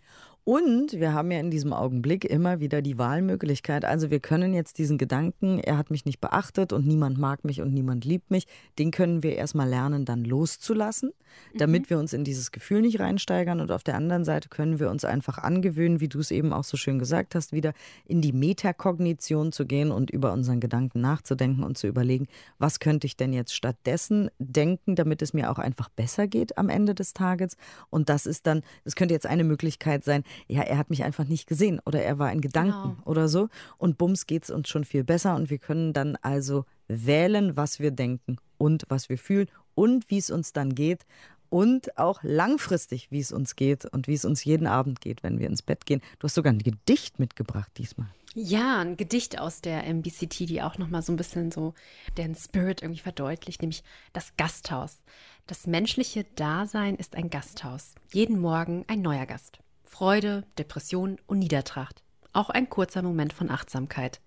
Und 0.44 0.94
wir 0.94 1.12
haben 1.12 1.30
ja 1.30 1.38
in 1.38 1.52
diesem 1.52 1.72
Augenblick 1.72 2.24
immer 2.24 2.58
wieder 2.58 2.82
die 2.82 2.98
Wahlmöglichkeit. 2.98 3.84
Also 3.84 4.10
wir 4.10 4.18
können 4.18 4.54
jetzt 4.54 4.76
diesen 4.78 4.98
Gedanken, 4.98 5.60
er 5.60 5.78
hat 5.78 5.92
mich 5.92 6.04
nicht 6.04 6.20
beachtet 6.20 6.72
und 6.72 6.84
niemand 6.84 7.16
mag 7.16 7.44
mich 7.44 7.60
und 7.60 7.72
niemand 7.72 8.04
liebt 8.04 8.32
mich, 8.32 8.48
den 8.76 8.90
können 8.90 9.22
wir 9.22 9.36
erstmal 9.36 9.68
lernen, 9.68 10.04
dann 10.04 10.24
loszulassen, 10.24 11.12
damit 11.54 11.82
mhm. 11.82 11.90
wir 11.90 11.98
uns 12.00 12.12
in 12.12 12.24
dieses 12.24 12.50
Gefühl 12.50 12.80
nicht 12.80 12.98
reinsteigern. 12.98 13.60
Und 13.60 13.70
auf 13.70 13.84
der 13.84 13.94
anderen 13.94 14.24
Seite 14.24 14.48
können 14.48 14.80
wir 14.80 14.90
uns 14.90 15.04
einfach 15.04 15.38
angewöhnen, 15.38 16.00
wie 16.00 16.08
du 16.08 16.18
es 16.18 16.32
eben 16.32 16.52
auch 16.52 16.64
so 16.64 16.76
schön 16.76 16.98
gesagt 16.98 17.36
hast, 17.36 17.52
wieder 17.52 17.72
in 18.04 18.20
die 18.20 18.32
Metakognition 18.32 19.52
zu 19.52 19.64
gehen 19.64 19.92
und 19.92 20.10
über 20.10 20.32
unseren 20.32 20.58
Gedanken 20.58 21.00
nachzudenken 21.00 21.62
und 21.62 21.78
zu 21.78 21.86
überlegen, 21.86 22.26
was 22.58 22.80
könnte 22.80 23.06
ich 23.06 23.16
denn 23.16 23.32
jetzt 23.32 23.54
stattdessen 23.54 24.28
denken, 24.40 24.96
damit 24.96 25.22
es 25.22 25.34
mir 25.34 25.52
auch 25.52 25.58
einfach 25.58 25.88
besser 25.88 26.26
geht 26.26 26.58
am 26.58 26.68
Ende 26.68 26.96
des 26.96 27.14
Tages. 27.14 27.56
Und 27.90 28.08
das 28.08 28.26
ist 28.26 28.48
dann, 28.48 28.62
das 28.82 28.96
könnte 28.96 29.14
jetzt 29.14 29.26
eine 29.26 29.44
Möglichkeit 29.44 30.02
sein, 30.02 30.24
ja, 30.48 30.62
er 30.62 30.78
hat 30.78 30.90
mich 30.90 31.04
einfach 31.04 31.24
nicht 31.24 31.46
gesehen 31.46 31.80
oder 31.84 32.02
er 32.02 32.18
war 32.18 32.32
in 32.32 32.40
Gedanken 32.40 32.96
genau. 32.96 33.02
oder 33.04 33.28
so. 33.28 33.48
Und 33.78 33.98
bums 33.98 34.26
geht 34.26 34.44
es 34.44 34.50
uns 34.50 34.68
schon 34.68 34.84
viel 34.84 35.04
besser 35.04 35.34
und 35.34 35.50
wir 35.50 35.58
können 35.58 35.92
dann 35.92 36.16
also 36.22 36.64
wählen, 36.88 37.56
was 37.56 37.80
wir 37.80 37.90
denken 37.90 38.36
und 38.58 38.84
was 38.88 39.08
wir 39.08 39.18
fühlen 39.18 39.48
und 39.74 40.10
wie 40.10 40.18
es 40.18 40.30
uns 40.30 40.52
dann 40.52 40.74
geht 40.74 41.04
und 41.52 41.98
auch 41.98 42.22
langfristig, 42.22 43.10
wie 43.10 43.20
es 43.20 43.30
uns 43.30 43.56
geht 43.56 43.84
und 43.84 44.08
wie 44.08 44.14
es 44.14 44.24
uns 44.24 44.42
jeden 44.42 44.66
Abend 44.66 45.02
geht, 45.02 45.22
wenn 45.22 45.38
wir 45.38 45.48
ins 45.48 45.60
Bett 45.60 45.84
gehen. 45.84 46.00
Du 46.18 46.24
hast 46.24 46.34
sogar 46.34 46.50
ein 46.50 46.58
Gedicht 46.58 47.18
mitgebracht 47.18 47.70
diesmal. 47.76 48.08
Ja, 48.34 48.80
ein 48.80 48.96
Gedicht 48.96 49.38
aus 49.38 49.60
der 49.60 49.84
MBCT, 49.84 50.48
die 50.48 50.62
auch 50.62 50.78
nochmal 50.78 51.02
so 51.02 51.12
ein 51.12 51.16
bisschen 51.16 51.52
so 51.52 51.74
den 52.16 52.34
Spirit 52.34 52.80
irgendwie 52.80 53.02
verdeutlicht, 53.02 53.60
nämlich 53.60 53.84
das 54.14 54.34
Gasthaus. 54.38 55.02
Das 55.46 55.66
menschliche 55.66 56.24
Dasein 56.36 56.96
ist 56.96 57.14
ein 57.14 57.28
Gasthaus. 57.28 57.94
Jeden 58.10 58.40
Morgen 58.40 58.86
ein 58.88 59.02
neuer 59.02 59.26
Gast. 59.26 59.58
Freude, 59.92 60.46
Depression 60.56 61.18
und 61.26 61.40
Niedertracht. 61.40 62.02
Auch 62.32 62.48
ein 62.48 62.70
kurzer 62.70 63.02
Moment 63.02 63.34
von 63.34 63.50
Achtsamkeit. 63.50 64.22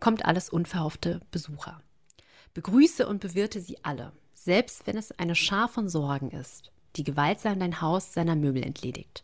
Kommt 0.00 0.24
alles 0.24 0.48
unverhoffte 0.48 1.20
Besucher. 1.30 1.82
Begrüße 2.54 3.06
und 3.06 3.20
bewirte 3.20 3.60
sie 3.60 3.76
alle, 3.84 4.12
selbst 4.32 4.86
wenn 4.86 4.96
es 4.96 5.12
eine 5.18 5.34
Schar 5.34 5.68
von 5.68 5.90
Sorgen 5.90 6.30
ist, 6.30 6.72
die 6.96 7.04
gewaltsam 7.04 7.60
dein 7.60 7.82
Haus 7.82 8.14
seiner 8.14 8.36
Möbel 8.36 8.62
entledigt. 8.62 9.22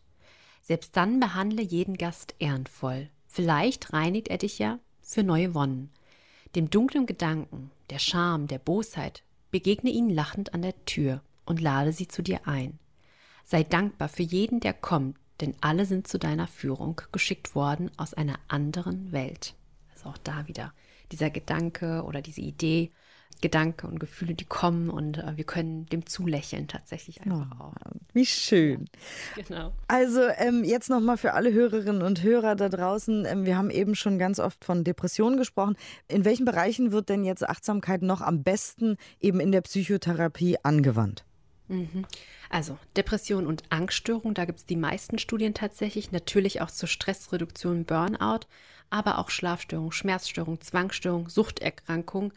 Selbst 0.61 0.95
dann 0.95 1.19
behandle 1.19 1.63
jeden 1.63 1.97
Gast 1.97 2.35
ehrenvoll. 2.37 3.09
Vielleicht 3.25 3.91
reinigt 3.91 4.27
er 4.27 4.37
dich 4.37 4.59
ja 4.59 4.77
für 5.01 5.23
neue 5.23 5.55
Wonnen. 5.55 5.89
Dem 6.55 6.69
dunklen 6.69 7.07
Gedanken, 7.07 7.71
der 7.89 7.97
Scham, 7.97 8.45
der 8.45 8.59
Bosheit, 8.59 9.23
begegne 9.49 9.89
ihnen 9.89 10.11
lachend 10.11 10.53
an 10.53 10.61
der 10.61 10.85
Tür 10.85 11.23
und 11.45 11.59
lade 11.59 11.93
sie 11.93 12.07
zu 12.07 12.21
dir 12.21 12.47
ein. 12.47 12.77
Sei 13.43 13.63
dankbar 13.63 14.07
für 14.07 14.21
jeden, 14.21 14.59
der 14.59 14.73
kommt, 14.73 15.17
denn 15.41 15.55
alle 15.61 15.85
sind 15.85 16.07
zu 16.07 16.17
deiner 16.17 16.47
Führung 16.47 17.01
geschickt 17.11 17.55
worden 17.55 17.91
aus 17.97 18.13
einer 18.13 18.39
anderen 18.47 19.11
Welt. 19.11 19.55
Also 19.93 20.09
auch 20.09 20.17
da 20.17 20.47
wieder 20.47 20.73
dieser 21.11 21.29
Gedanke 21.29 22.03
oder 22.03 22.21
diese 22.21 22.41
Idee, 22.41 22.91
Gedanke 23.41 23.87
und 23.87 23.99
Gefühle, 23.99 24.33
die 24.33 24.45
kommen 24.45 24.89
und 24.89 25.17
äh, 25.17 25.37
wir 25.37 25.45
können 25.45 25.85
dem 25.85 26.05
zulächeln 26.05 26.67
tatsächlich 26.67 27.21
einfach 27.21 27.47
oh, 27.59 27.63
auch. 27.63 27.73
Wie 28.11 28.25
schön. 28.25 28.89
Ja, 29.37 29.43
genau. 29.43 29.73
Also 29.87 30.21
ähm, 30.37 30.63
jetzt 30.65 30.89
nochmal 30.89 31.17
für 31.17 31.33
alle 31.33 31.53
Hörerinnen 31.53 32.01
und 32.01 32.21
Hörer 32.21 32.55
da 32.55 32.67
draußen. 32.67 33.25
Ähm, 33.25 33.45
wir 33.45 33.57
haben 33.57 33.69
eben 33.69 33.95
schon 33.95 34.19
ganz 34.19 34.39
oft 34.39 34.65
von 34.65 34.83
Depressionen 34.83 35.37
gesprochen. 35.37 35.77
In 36.09 36.25
welchen 36.25 36.45
Bereichen 36.45 36.91
wird 36.91 37.07
denn 37.07 37.23
jetzt 37.23 37.47
Achtsamkeit 37.47 38.01
noch 38.01 38.21
am 38.21 38.43
besten 38.43 38.97
eben 39.21 39.39
in 39.39 39.53
der 39.53 39.61
Psychotherapie 39.61 40.57
angewandt? 40.63 41.23
Mhm. 41.69 42.05
Also 42.49 42.77
Depression 42.97 43.47
und 43.47 43.63
Angststörung, 43.69 44.33
da 44.33 44.45
gibt 44.45 44.59
es 44.59 44.65
die 44.65 44.75
meisten 44.75 45.19
Studien 45.19 45.53
tatsächlich, 45.53 46.11
natürlich 46.11 46.61
auch 46.61 46.71
zur 46.71 46.89
Stressreduktion, 46.89 47.85
Burnout, 47.85 48.47
aber 48.89 49.19
auch 49.19 49.29
Schlafstörung, 49.29 49.91
Schmerzstörung, 49.91 50.59
Zwangsstörung, 50.59 51.29
Suchterkrankung. 51.29 52.33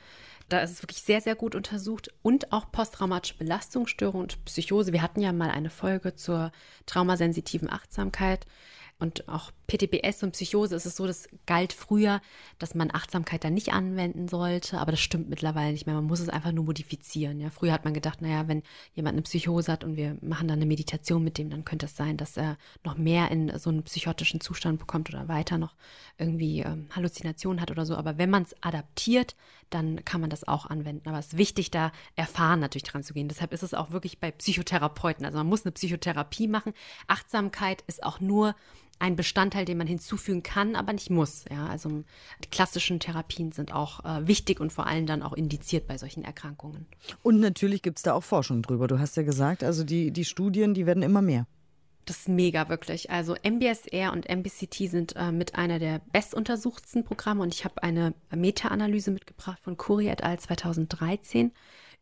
Da 0.51 0.61
ist 0.61 0.73
es 0.73 0.83
wirklich 0.83 1.03
sehr, 1.03 1.23
sehr 1.23 1.35
gut 1.35 1.55
untersucht 1.55 2.13
und 2.21 2.53
auch 2.53 2.71
posttraumatische 2.71 3.39
Belastungsstörung 3.39 4.21
und 4.21 4.45
Psychose. 4.45 4.93
Wir 4.93 5.01
hatten 5.01 5.23
ja 5.23 5.33
mal 5.33 5.51
eine 5.51 5.71
Folge 5.71 6.15
zur 6.15 6.53
traumasensitiven 6.85 7.71
Achtsamkeit. 7.71 8.47
Und 9.03 9.29
auch 9.29 9.51
PTBS 9.67 10.23
und 10.23 10.31
Psychose 10.31 10.77
ist 10.77 10.87
es 10.87 10.95
so, 10.95 11.09
das 11.09 11.29
galt 11.45 11.73
früher, 11.73 12.21
dass 12.61 12.77
man 12.77 12.95
Achtsamkeit 12.95 13.43
da 13.43 13.51
nicht 13.51 13.73
anwenden 13.73 14.29
sollte, 14.29 14.79
aber 14.79 14.93
das 14.93 15.01
stimmt 15.01 15.29
mittlerweile 15.29 15.73
nicht 15.73 15.87
mehr. 15.87 15.97
Man 15.97 16.05
muss 16.05 16.21
es 16.21 16.29
einfach 16.29 16.53
nur 16.53 16.67
modifizieren. 16.67 17.41
Ja, 17.41 17.51
früher 17.51 17.73
hat 17.73 17.83
man 17.83 17.95
gedacht, 17.95 18.23
naja, 18.23 18.47
wenn 18.47 18.63
jemand 18.95 19.15
eine 19.15 19.23
Psychose 19.23 19.73
hat 19.73 19.83
und 19.83 19.97
wir 19.97 20.19
machen 20.21 20.47
dann 20.47 20.61
eine 20.61 20.67
Meditation 20.67 21.25
mit 21.25 21.37
dem, 21.37 21.51
dann 21.51 21.65
könnte 21.65 21.87
es 21.87 21.97
sein, 21.97 22.17
dass 22.17 22.37
er 22.37 22.57
noch 22.85 22.97
mehr 22.97 23.29
in 23.33 23.59
so 23.59 23.71
einen 23.71 23.83
psychotischen 23.83 24.41
Zustand 24.41 24.79
bekommt 24.79 25.09
oder 25.13 25.27
weiter 25.27 25.59
noch 25.59 25.75
irgendwie 26.17 26.61
ähm, 26.61 26.87
Halluzinationen 26.95 27.61
hat 27.61 27.73
oder 27.73 27.85
so. 27.85 27.97
Aber 27.97 28.19
wenn 28.19 28.31
man 28.31 28.45
es 28.45 28.55
adaptiert, 28.61 29.35
dann 29.75 30.05
kann 30.05 30.21
man 30.21 30.31
das 30.31 30.47
auch 30.47 30.67
anwenden. 30.67 31.09
Aber 31.09 31.19
es 31.19 31.29
ist 31.29 31.39
wichtig, 31.39 31.71
da 31.71 31.93
erfahren 32.17 32.61
natürlich 32.61 32.85
dran 32.85 33.03
zu 33.03 33.15
gehen. 33.15 33.29
Deshalb 33.29 33.53
ist 33.53 33.63
es 33.63 33.75
auch 33.75 33.91
wirklich 33.91 34.21
bei 34.21 34.31
Psychotherapeuten. 34.31 35.25
Also 35.25 35.39
man 35.39 35.47
muss 35.47 35.65
eine 35.65 35.73
Psychotherapie 35.73 36.49
machen. 36.49 36.73
Achtsamkeit 37.09 37.83
ist 37.87 38.03
auch 38.03 38.21
nur 38.21 38.55
ein 38.99 39.17
Bestandteil, 39.17 39.65
den 39.65 39.79
man 39.79 39.89
hinzufügen 39.89 40.45
kann, 40.45 40.77
aber 40.77 40.93
nicht 40.93 41.11
muss. 41.11 41.45
Ja, 41.51 41.67
also 41.67 42.05
die 42.45 42.51
klassischen 42.51 43.01
Therapien 43.01 43.51
sind 43.51 43.75
auch 43.75 44.05
äh, 44.05 44.29
wichtig 44.29 44.61
und 44.61 44.73
vor 44.73 44.87
allem 44.87 45.07
dann 45.07 45.23
auch 45.23 45.33
indiziert 45.33 45.89
bei 45.89 45.99
solchen 45.99 46.25
Erkrankungen. 46.25 46.87
Und 47.23 47.41
natürlich 47.41 47.83
gibt 47.83 47.99
es 47.99 48.05
da 48.05 48.15
auch 48.15 48.23
Forschung 48.23 48.63
drüber. 48.63 48.87
Du 48.87 49.01
hast 49.01 49.17
ja 49.17 49.25
gesagt, 49.25 49.65
also 49.65 49.83
die, 49.83 50.13
die 50.13 50.25
Studien, 50.25 50.73
die 50.73 50.87
werden 50.87 51.03
immer 51.03 51.21
mehr. 51.21 51.47
Das 52.05 52.19
ist 52.19 52.29
mega, 52.29 52.69
wirklich. 52.69 53.11
Also 53.11 53.37
MBSR 53.45 54.13
und 54.13 54.29
MBCT 54.29 54.91
sind 54.91 55.15
äh, 55.15 55.31
mit 55.31 55.55
einer 55.55 55.79
der 55.79 56.01
bestuntersuchtsten 56.13 57.05
Programme 57.05 57.43
und 57.43 57.55
ich 57.55 57.65
habe 57.65 57.83
eine 57.83 58.15
Meta-Analyse 58.35 59.13
mitgebracht 59.13 59.61
von 59.63 59.77
Curie 59.77 60.09
et 60.09 60.25
al. 60.25 60.39
2013 60.39 61.53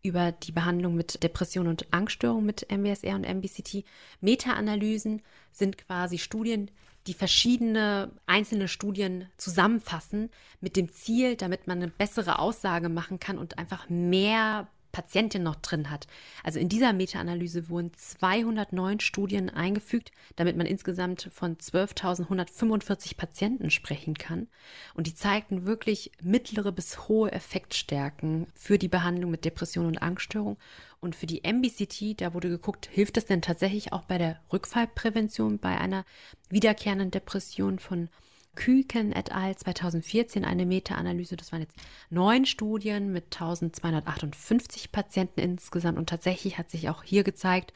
über 0.02 0.32
die 0.32 0.52
Behandlung 0.52 0.94
mit 0.94 1.22
Depression 1.22 1.66
und 1.66 1.92
Angststörung 1.92 2.46
mit 2.46 2.66
MBSR 2.70 3.14
und 3.14 3.28
MBCT. 3.28 3.84
Meta-Analysen 4.22 5.20
sind 5.52 5.76
quasi 5.76 6.16
Studien, 6.16 6.70
die 7.06 7.14
verschiedene 7.14 8.10
einzelne 8.24 8.68
Studien 8.68 9.28
zusammenfassen 9.36 10.30
mit 10.62 10.76
dem 10.76 10.92
Ziel, 10.92 11.36
damit 11.36 11.66
man 11.66 11.78
eine 11.78 11.88
bessere 11.88 12.38
Aussage 12.38 12.88
machen 12.88 13.20
kann 13.20 13.36
und 13.36 13.58
einfach 13.58 13.90
mehr 13.90 14.68
Patientin 14.92 15.42
noch 15.42 15.56
drin 15.56 15.90
hat. 15.90 16.06
Also 16.42 16.58
in 16.58 16.68
dieser 16.68 16.92
Meta-Analyse 16.92 17.68
wurden 17.68 17.92
209 17.94 19.00
Studien 19.00 19.50
eingefügt, 19.50 20.10
damit 20.36 20.56
man 20.56 20.66
insgesamt 20.66 21.30
von 21.32 21.56
12.145 21.56 23.16
Patienten 23.16 23.70
sprechen 23.70 24.14
kann. 24.14 24.48
Und 24.94 25.06
die 25.06 25.14
zeigten 25.14 25.66
wirklich 25.66 26.12
mittlere 26.22 26.72
bis 26.72 27.08
hohe 27.08 27.32
Effektstärken 27.32 28.46
für 28.54 28.78
die 28.78 28.88
Behandlung 28.88 29.30
mit 29.30 29.44
Depression 29.44 29.86
und 29.86 30.02
Angststörung. 30.02 30.58
Und 31.00 31.16
für 31.16 31.26
die 31.26 31.42
MBCT, 31.44 32.20
da 32.20 32.34
wurde 32.34 32.50
geguckt, 32.50 32.88
hilft 32.92 33.16
es 33.16 33.24
denn 33.24 33.40
tatsächlich 33.40 33.92
auch 33.92 34.02
bei 34.02 34.18
der 34.18 34.40
Rückfallprävention 34.52 35.58
bei 35.58 35.78
einer 35.78 36.04
wiederkehrenden 36.50 37.10
Depression 37.10 37.78
von 37.78 38.10
Küken 38.54 39.12
et 39.12 39.32
al. 39.32 39.56
2014 39.56 40.44
eine 40.44 40.66
Meta-Analyse. 40.66 41.36
Das 41.36 41.52
waren 41.52 41.60
jetzt 41.62 41.76
neun 42.10 42.46
Studien 42.46 43.12
mit 43.12 43.24
1258 43.26 44.92
Patienten 44.92 45.40
insgesamt. 45.40 45.98
Und 45.98 46.08
tatsächlich 46.08 46.58
hat 46.58 46.70
sich 46.70 46.88
auch 46.88 47.02
hier 47.02 47.24
gezeigt, 47.24 47.72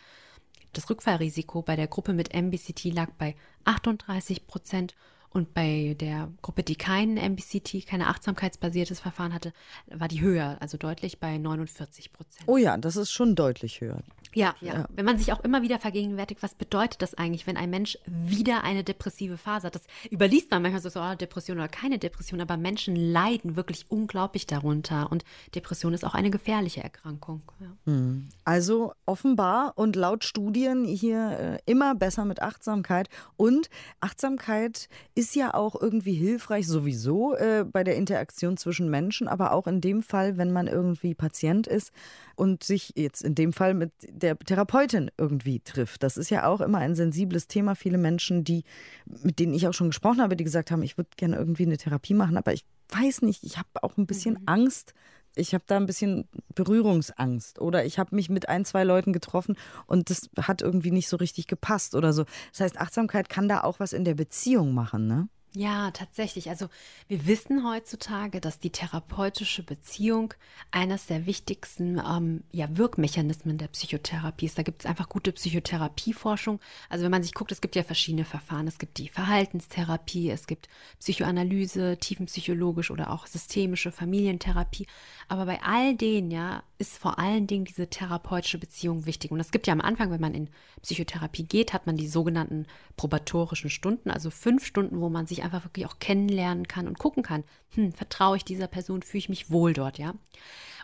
das 0.73 0.91
Rückfallrisiko 0.91 1.63
bei 1.63 1.77
der 1.77 1.87
Gruppe 1.87 2.13
mit 2.13 2.35
MBCT 2.35 2.85
lag 2.93 3.11
bei 3.17 3.37
38 3.65 4.47
Prozent 4.47 4.95
und 5.35 5.53
bei 5.53 5.97
der 5.99 6.31
Gruppe, 6.42 6.62
die 6.62 6.77
kein 6.77 7.14
MBCT, 7.14 7.87
keine 7.87 8.07
achtsamkeitsbasiertes 8.07 9.01
Verfahren 9.01 9.35
hatte, 9.35 9.53
war 9.88 10.07
die 10.07 10.20
höher, 10.20 10.57
also 10.61 10.79
deutlich 10.79 11.18
bei 11.18 11.38
49 11.38 12.12
Prozent. 12.12 12.44
Oh 12.47 12.57
ja, 12.57 12.77
das 12.77 12.94
ist 12.94 13.11
schon 13.11 13.35
deutlich 13.35 13.81
höher. 13.81 13.99
Ja, 14.33 14.55
ja, 14.61 14.75
ja. 14.75 14.88
Wenn 14.94 15.05
man 15.05 15.18
sich 15.18 15.33
auch 15.33 15.40
immer 15.40 15.62
wieder 15.62 15.79
vergegenwärtigt, 15.79 16.42
was 16.42 16.55
bedeutet 16.55 17.03
das 17.03 17.14
eigentlich, 17.14 17.47
wenn 17.47 17.57
ein 17.57 17.70
Mensch 17.70 17.99
wieder 18.07 18.64
eine 18.64 18.85
depressive 18.85 19.38
Phase 19.38 19.66
hat? 19.66 19.75
Das 19.75 19.83
überliest 20.11 20.51
man 20.51 20.62
manchmal 20.62 20.83
so, 20.83 21.01
oh, 21.01 21.14
Depression 21.14 21.59
oder 21.59 21.68
keine 21.68 21.99
Depression, 21.99 22.40
aber 22.40 22.57
Menschen 22.57 22.94
leiden 22.94 23.57
wirklich 23.57 23.87
unglaublich 23.88 24.47
darunter. 24.47 25.11
Und 25.11 25.25
Depression 25.55 25.94
ist 25.94 26.05
auch 26.05 26.14
eine 26.14 26.31
gefährliche 26.31 26.83
Erkrankung. 26.83 27.42
Ja. 27.61 27.92
Hm. 27.92 28.29
Also 28.44 28.92
offenbar 29.07 29.73
und 29.77 29.97
laut 29.97 30.25
Studien 30.25 30.85
hier 30.85 31.59
äh, 31.66 31.70
immer 31.70 31.94
besser 31.94 32.25
mit 32.25 32.42
Achtsamkeit. 32.42 33.09
Und 33.37 33.70
Achtsamkeit 34.01 34.88
ist 35.14 35.24
ist 35.25 35.35
ja 35.35 35.55
auch 35.55 35.81
irgendwie 35.81 36.13
hilfreich 36.13 36.67
sowieso 36.67 37.35
äh, 37.35 37.65
bei 37.65 37.83
der 37.83 37.97
Interaktion 37.97 38.59
zwischen 38.59 38.91
Menschen, 38.91 39.27
aber 39.27 39.53
auch 39.53 39.67
in 39.67 39.81
dem 39.81 40.03
Fall, 40.03 40.37
wenn 40.37 40.53
man 40.53 40.67
irgendwie 40.67 41.15
Patient 41.15 41.67
ist 41.67 41.93
und 42.37 42.63
sich 42.63 42.93
jetzt 42.95 43.23
in 43.23 43.35
dem 43.35 43.55
Fall 43.55 43.73
mit 43.73 43.91
der 44.07 44.39
Therapeutin 44.39 45.11
irgendwie 45.17 45.61
trifft. 45.61 46.03
Das 46.03 46.19
ist 46.19 46.29
ja 46.29 46.47
auch 46.47 46.61
immer 46.61 46.77
ein 46.77 46.95
sensibles 46.95 47.49
Thema. 47.49 47.75
Viele 47.75 47.97
Menschen, 47.97 48.45
die, 48.45 48.65
mit 49.07 49.39
denen 49.39 49.55
ich 49.55 49.67
auch 49.67 49.73
schon 49.73 49.89
gesprochen 49.89 50.21
habe, 50.21 50.37
die 50.37 50.45
gesagt 50.45 50.71
haben, 50.71 50.83
ich 50.83 50.99
würde 50.99 51.09
gerne 51.17 51.37
irgendwie 51.37 51.65
eine 51.65 51.79
Therapie 51.79 52.13
machen, 52.13 52.37
aber 52.37 52.53
ich 52.53 52.67
weiß 52.91 53.23
nicht, 53.23 53.45
ich 53.45 53.57
habe 53.57 53.69
auch 53.81 53.97
ein 53.97 54.07
bisschen 54.07 54.35
mhm. 54.35 54.43
Angst, 54.45 54.93
ich 55.37 55.55
habe 55.55 55.64
da 55.66 55.77
ein 55.77 55.87
bisschen 55.87 56.29
Berührungsangst 56.55 57.61
oder 57.61 57.85
ich 57.85 57.99
habe 57.99 58.14
mich 58.14 58.29
mit 58.29 58.49
ein, 58.49 58.64
zwei 58.64 58.85
Leuten 58.85 59.12
getroffen 59.12 59.57
und 59.87 60.11
das 60.11 60.31
hat 60.40 60.62
irgendwie 60.62 60.90
nicht 60.90 61.09
so 61.09 61.16
richtig 61.16 61.47
gepasst 61.47 61.94
oder 61.94 62.12
so. 62.12 62.25
Das 62.53 62.61
heißt, 62.61 62.81
Achtsamkeit 62.81 63.29
kann 63.29 63.49
da 63.49 63.62
auch 63.62 63.81
was 63.81 63.92
in 63.92 64.05
der 64.05 64.14
Beziehung 64.14 64.75
machen, 64.75 65.07
ne? 65.07 65.29
Ja, 65.57 65.93
tatsächlich. 65.93 66.51
Also 66.51 66.69
wir 67.07 67.29
wissen 67.29 67.64
heutzutage, 67.64 68.40
dass 68.40 68.59
die 68.59 68.71
therapeutische 68.71 69.62
Beziehung 69.62 70.35
eines 70.73 71.07
der 71.07 71.27
wichtigsten 71.27 71.99
ähm, 72.05 72.43
ja, 72.51 72.77
Wirkmechanismen 72.77 73.57
der 73.57 73.69
Psychotherapie 73.69 74.47
ist. 74.47 74.59
Da 74.59 74.64
gibt 74.64 74.83
es 74.83 74.87
einfach 74.90 75.09
gute 75.09 75.31
Psychotherapieforschung. 75.31 76.59
Also 76.88 77.05
wenn 77.05 77.12
man 77.12 77.23
sich 77.23 77.35
guckt, 77.35 77.53
es 77.53 77.61
gibt 77.61 77.77
ja 77.77 77.85
verschiedene 77.85 78.25
Verfahren. 78.25 78.67
Es 78.67 78.79
gibt 78.79 78.99
die 78.99 79.09
Verhaltenstherapie, 79.09 80.29
es 80.29 80.49
gibt 80.49 80.69
Psychoanalyse, 80.99 81.99
tiefenpsychologisch 81.99 82.90
oder 82.90 83.12
auch 83.12 83.29
systemische 83.29 83.93
Familientherapie. 83.93 84.88
Aber 85.29 85.47
bei 85.47 85.62
all 85.62 85.95
denen, 85.95 86.33
ja, 86.33 86.64
ist 86.79 86.99
vor 86.99 87.21
allen 87.21 87.47
Dingen 87.47 87.64
diese 87.64 87.88
therapeutische 87.88 88.59
Beziehung 88.59 89.07
wichtig. 89.07 89.31
Und 89.31 89.38
es 89.38 89.53
gibt 89.53 89.69
ja 89.69 89.73
am 89.73 89.81
Anfang, 89.81 90.11
wenn 90.11 90.21
man 90.21 90.35
in 90.35 90.51
Psychotherapie 90.83 91.45
geht, 91.45 91.73
hat 91.73 91.87
man 91.87 91.97
die 91.97 92.09
sogenannten 92.09 92.67
probatorischen 92.97 93.71
Stunden, 93.71 94.11
also 94.11 94.31
fünf 94.31 94.67
Stunden, 94.67 95.01
wo 95.01 95.09
man 95.09 95.27
sich 95.27 95.43
einfach 95.44 95.64
wirklich 95.64 95.87
auch 95.87 95.98
kennenlernen 95.98 96.66
kann 96.66 96.88
und 96.88 96.98
gucken 96.98 97.22
kann, 97.22 97.44
hm, 97.74 97.92
vertraue 97.92 98.37
ich 98.37 98.44
dieser 98.44 98.66
Person, 98.66 99.02
fühle 99.02 99.18
ich 99.18 99.28
mich 99.28 99.50
wohl 99.50 99.72
dort, 99.72 99.98
ja. 99.98 100.14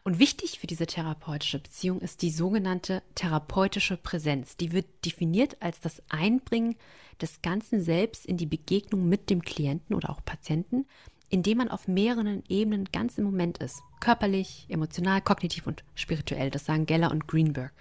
Und 0.02 0.18
wichtig 0.18 0.58
für 0.58 0.66
diese 0.66 0.86
therapeutische 0.86 1.58
Beziehung 1.58 2.00
ist 2.00 2.22
die 2.22 2.30
sogenannte 2.30 3.02
therapeutische 3.14 3.96
Präsenz. 3.96 4.56
Die 4.56 4.72
wird 4.72 4.86
definiert 5.04 5.58
als 5.60 5.80
das 5.80 6.02
Einbringen 6.08 6.76
des 7.20 7.42
ganzen 7.42 7.82
Selbst 7.82 8.24
in 8.24 8.38
die 8.38 8.46
Begegnung 8.46 9.08
mit 9.08 9.28
dem 9.28 9.42
Klienten 9.42 9.94
oder 9.94 10.08
auch 10.08 10.24
Patienten, 10.24 10.86
indem 11.28 11.58
man 11.58 11.70
auf 11.70 11.86
mehreren 11.86 12.42
Ebenen 12.48 12.86
ganz 12.92 13.18
im 13.18 13.24
Moment 13.24 13.58
ist. 13.58 13.82
Körperlich, 14.00 14.66
emotional, 14.68 15.20
kognitiv 15.20 15.66
und 15.66 15.84
spirituell. 15.94 16.50
Das 16.50 16.64
sagen 16.64 16.86
Geller 16.86 17.10
und 17.10 17.28
Greenberg. 17.28 17.72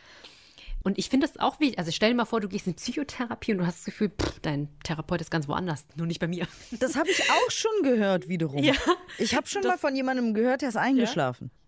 Und 0.83 0.97
ich 0.97 1.09
finde 1.09 1.27
das 1.27 1.37
auch 1.37 1.59
wichtig. 1.59 1.77
Also 1.77 1.91
stell 1.91 2.09
dir 2.11 2.15
mal 2.15 2.25
vor, 2.25 2.39
du 2.39 2.47
gehst 2.47 2.67
in 2.67 2.75
Psychotherapie 2.75 3.51
und 3.51 3.59
du 3.59 3.65
hast 3.65 3.79
das 3.79 3.85
Gefühl, 3.85 4.09
pff, 4.09 4.39
dein 4.39 4.69
Therapeut 4.83 5.21
ist 5.21 5.31
ganz 5.31 5.47
woanders, 5.47 5.85
nur 5.95 6.07
nicht 6.07 6.19
bei 6.19 6.27
mir. 6.27 6.47
Das 6.79 6.95
habe 6.95 7.09
ich 7.09 7.29
auch 7.29 7.51
schon 7.51 7.71
gehört 7.83 8.27
wiederum. 8.29 8.63
Ja, 8.63 8.73
ich 9.17 9.35
habe 9.35 9.47
schon 9.47 9.63
mal 9.63 9.77
von 9.77 9.95
jemandem 9.95 10.33
gehört, 10.33 10.61
der 10.61 10.69
ist 10.69 10.77
eingeschlafen. 10.77 11.51
Ja. 11.51 11.59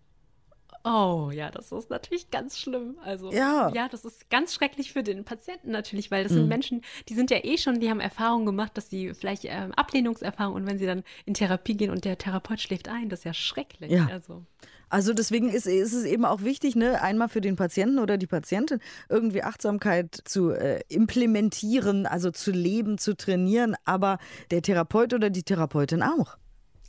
Oh, 0.84 1.30
ja, 1.32 1.50
das 1.50 1.70
ist 1.70 1.90
natürlich 1.90 2.30
ganz 2.30 2.58
schlimm. 2.58 2.96
Also, 3.04 3.30
ja, 3.30 3.70
ja 3.72 3.88
das 3.88 4.04
ist 4.04 4.28
ganz 4.30 4.52
schrecklich 4.52 4.92
für 4.92 5.04
den 5.04 5.24
Patienten 5.24 5.70
natürlich, 5.70 6.10
weil 6.10 6.24
das 6.24 6.32
mhm. 6.32 6.36
sind 6.36 6.48
Menschen, 6.48 6.82
die 7.08 7.14
sind 7.14 7.30
ja 7.30 7.38
eh 7.44 7.56
schon, 7.56 7.78
die 7.78 7.88
haben 7.88 8.00
Erfahrungen 8.00 8.46
gemacht, 8.46 8.76
dass 8.76 8.90
sie 8.90 9.14
vielleicht 9.14 9.44
ähm, 9.44 9.72
Ablehnungserfahrung 9.72 10.54
und 10.54 10.66
wenn 10.66 10.78
sie 10.78 10.86
dann 10.86 11.04
in 11.24 11.34
Therapie 11.34 11.76
gehen 11.76 11.90
und 11.90 12.04
der 12.04 12.18
Therapeut 12.18 12.60
schläft 12.60 12.88
ein, 12.88 13.08
das 13.08 13.20
ist 13.20 13.24
ja 13.24 13.34
schrecklich. 13.34 13.92
Ja. 13.92 14.08
Also. 14.10 14.44
Also 14.92 15.14
deswegen 15.14 15.48
ist, 15.48 15.66
ist, 15.66 15.94
es 15.94 16.04
eben 16.04 16.26
auch 16.26 16.42
wichtig, 16.42 16.76
ne, 16.76 17.00
einmal 17.00 17.30
für 17.30 17.40
den 17.40 17.56
Patienten 17.56 17.98
oder 17.98 18.18
die 18.18 18.26
Patientin 18.26 18.78
irgendwie 19.08 19.42
Achtsamkeit 19.42 20.20
zu 20.26 20.50
äh, 20.50 20.80
implementieren, 20.88 22.04
also 22.04 22.30
zu 22.30 22.50
leben, 22.50 22.98
zu 22.98 23.16
trainieren, 23.16 23.74
aber 23.86 24.18
der 24.50 24.60
Therapeut 24.60 25.14
oder 25.14 25.30
die 25.30 25.44
Therapeutin 25.44 26.02
auch. 26.02 26.36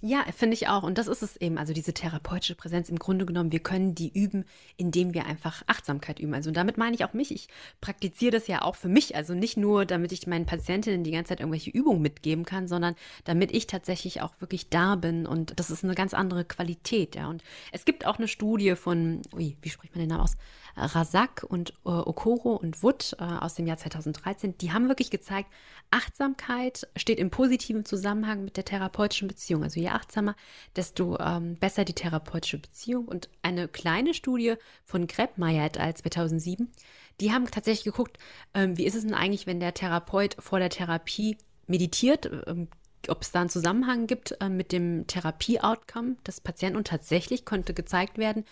Ja, 0.06 0.26
finde 0.36 0.56
ich 0.56 0.68
auch. 0.68 0.84
Und 0.84 0.98
das 0.98 1.08
ist 1.08 1.22
es 1.22 1.38
eben. 1.38 1.58
Also 1.58 1.72
diese 1.72 1.94
therapeutische 1.94 2.56
Präsenz 2.56 2.90
im 2.90 3.00
Grunde 3.00 3.26
genommen, 3.26 3.54
wir 3.54 3.62
können 3.62 3.96
die 3.96 4.12
üben, 4.14 4.44
indem 4.76 5.14
wir 5.14 5.26
einfach 5.26 5.64
Achtsamkeit 5.66 6.20
üben. 6.20 6.34
Also 6.34 6.52
damit 6.52 6.78
meine 6.78 6.94
ich 6.94 7.06
auch 7.06 7.14
mich. 7.14 7.32
Ich 7.32 7.48
praktiziere 7.80 8.32
das 8.32 8.48
ja 8.48 8.64
auch 8.64 8.76
für 8.76 8.90
mich. 8.90 9.16
Also 9.16 9.34
nicht 9.34 9.56
nur, 9.56 9.86
damit 9.86 10.12
ich 10.12 10.28
meinen 10.28 10.46
Patientinnen 10.46 11.06
die 11.06 11.12
ganze 11.12 11.30
Zeit 11.30 11.40
irgendwelche 11.40 11.70
Übungen 11.70 12.02
mitgeben 12.02 12.44
kann, 12.44 12.68
sondern 12.68 12.96
damit 13.24 13.54
ich 13.54 13.66
tatsächlich 13.66 14.20
auch 14.20 14.34
wirklich 14.40 14.68
da 14.68 14.98
bin. 14.98 15.26
Und 15.26 15.58
das 15.58 15.72
ist 15.72 15.86
eine 15.86 15.96
ganz 15.96 16.14
andere 16.14 16.44
Qualität. 16.44 17.16
Ja. 17.16 17.30
Und 17.30 17.42
es 17.72 17.86
gibt 17.86 18.06
auch 18.06 18.18
eine 18.18 18.28
Studie 18.28 18.76
von, 18.76 19.22
ui, 19.34 19.56
wie 19.62 19.70
spricht 19.70 19.96
man 19.96 20.02
den 20.02 20.10
Namen 20.10 20.24
aus? 20.24 20.36
Razak 20.76 21.44
und 21.48 21.72
äh, 21.86 21.90
Okoro 21.90 22.56
und 22.56 22.82
Wood 22.82 23.16
äh, 23.20 23.24
aus 23.24 23.56
dem 23.56 23.68
Jahr 23.68 23.78
2013, 23.78 24.58
die 24.58 24.72
haben 24.72 24.88
wirklich 24.88 25.12
gezeigt, 25.12 25.50
Achtsamkeit 25.92 26.88
steht 26.96 27.20
im 27.20 27.30
positiven 27.30 27.86
Zusammenhang 27.86 28.44
mit 28.44 28.58
der 28.58 28.66
therapeutischen 28.66 29.28
Beziehung. 29.28 29.64
Also 29.64 29.80
je 29.80 29.90
achtsamer, 29.90 30.36
desto 30.76 31.20
ähm, 31.20 31.56
besser 31.56 31.86
die 31.86 31.94
therapeutische 31.94 32.58
Beziehung. 32.58 33.08
Und 33.08 33.30
eine 33.44 33.68
kleine 33.68 34.14
Studie 34.14 34.56
von 34.84 35.08
Krebmeier 35.08 35.66
et 35.66 35.80
al. 35.80 35.94
2007, 35.94 36.72
die 37.22 37.32
haben 37.32 37.50
tatsächlich 37.50 37.86
geguckt, 37.86 38.18
ähm, 38.54 38.78
wie 38.78 38.86
ist 38.86 38.96
es 38.96 39.04
denn 39.04 39.14
eigentlich, 39.14 39.46
wenn 39.46 39.60
der 39.60 39.74
Therapeut 39.74 40.36
vor 40.40 40.60
der 40.60 40.70
Therapie 40.70 41.38
meditiert, 41.68 42.30
ähm, 42.48 42.68
ob 43.10 43.22
es 43.22 43.32
da 43.32 43.42
einen 43.42 43.50
Zusammenhang 43.50 44.08
gibt 44.08 44.38
äh, 44.40 44.50
mit 44.50 44.72
dem 44.72 45.06
Therapie-Outcome 45.08 46.16
des 46.26 46.42
Patienten. 46.42 46.78
Und 46.78 46.88
tatsächlich 46.88 47.46
konnte 47.46 47.74
gezeigt 47.74 48.18
werden, 48.18 48.46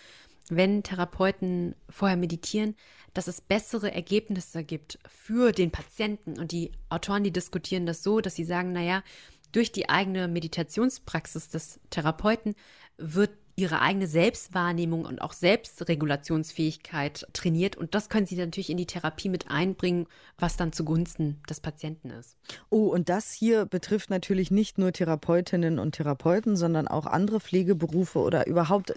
wenn 0.49 0.83
Therapeuten 0.83 1.75
vorher 1.89 2.17
meditieren, 2.17 2.75
dass 3.13 3.27
es 3.27 3.41
bessere 3.41 3.93
Ergebnisse 3.93 4.63
gibt 4.63 4.99
für 5.07 5.51
den 5.51 5.71
Patienten. 5.71 6.39
Und 6.39 6.51
die 6.51 6.71
Autoren, 6.89 7.23
die 7.23 7.31
diskutieren 7.31 7.85
das 7.85 8.03
so, 8.03 8.21
dass 8.21 8.35
sie 8.35 8.45
sagen, 8.45 8.71
naja, 8.71 9.03
durch 9.51 9.71
die 9.71 9.89
eigene 9.89 10.27
Meditationspraxis 10.27 11.49
des 11.49 11.79
Therapeuten 11.89 12.55
wird 12.97 13.31
ihre 13.55 13.81
eigene 13.81 14.07
Selbstwahrnehmung 14.07 15.05
und 15.05 15.21
auch 15.21 15.33
Selbstregulationsfähigkeit 15.33 17.27
trainiert. 17.33 17.75
Und 17.75 17.95
das 17.95 18.09
können 18.09 18.25
sie 18.25 18.35
natürlich 18.35 18.69
in 18.69 18.77
die 18.77 18.85
Therapie 18.85 19.29
mit 19.29 19.49
einbringen, 19.49 20.07
was 20.37 20.57
dann 20.57 20.73
zugunsten 20.73 21.41
des 21.49 21.59
Patienten 21.59 22.09
ist. 22.09 22.37
Oh, 22.69 22.87
und 22.87 23.09
das 23.09 23.31
hier 23.33 23.65
betrifft 23.65 24.09
natürlich 24.09 24.51
nicht 24.51 24.77
nur 24.77 24.91
Therapeutinnen 24.91 25.79
und 25.79 25.93
Therapeuten, 25.93 26.55
sondern 26.55 26.87
auch 26.87 27.05
andere 27.05 27.39
Pflegeberufe 27.39 28.19
oder 28.19 28.47
überhaupt, 28.47 28.93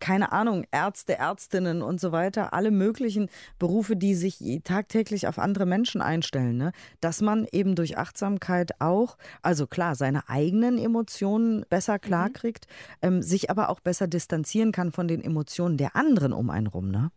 keine 0.00 0.32
Ahnung, 0.32 0.66
Ärzte, 0.70 1.18
Ärztinnen 1.18 1.82
und 1.82 2.00
so 2.00 2.12
weiter, 2.12 2.52
alle 2.52 2.70
möglichen 2.70 3.28
Berufe, 3.58 3.96
die 3.96 4.14
sich 4.14 4.42
tagtäglich 4.64 5.26
auf 5.26 5.38
andere 5.38 5.66
Menschen 5.66 6.00
einstellen. 6.00 6.56
Ne? 6.56 6.72
Dass 7.00 7.20
man 7.20 7.46
eben 7.52 7.74
durch 7.74 7.96
Achtsamkeit 7.98 8.80
auch, 8.80 9.16
also 9.42 9.66
klar, 9.66 9.94
seine 9.94 10.28
eigenen 10.28 10.78
Emotionen 10.78 11.64
besser 11.68 11.98
klarkriegt, 11.98 12.66
mhm. 12.66 13.08
ähm, 13.08 13.22
sich 13.22 13.50
aber 13.50 13.68
auch 13.68 13.80
besser 13.84 14.08
distanzieren 14.08 14.72
kann 14.72 14.92
von 14.92 15.06
den 15.06 15.22
Emotionen 15.22 15.76
der 15.76 15.94
anderen 15.94 16.32
um 16.32 16.50
einen 16.50 16.66
rum, 16.66 16.90
ne? 16.90 17.10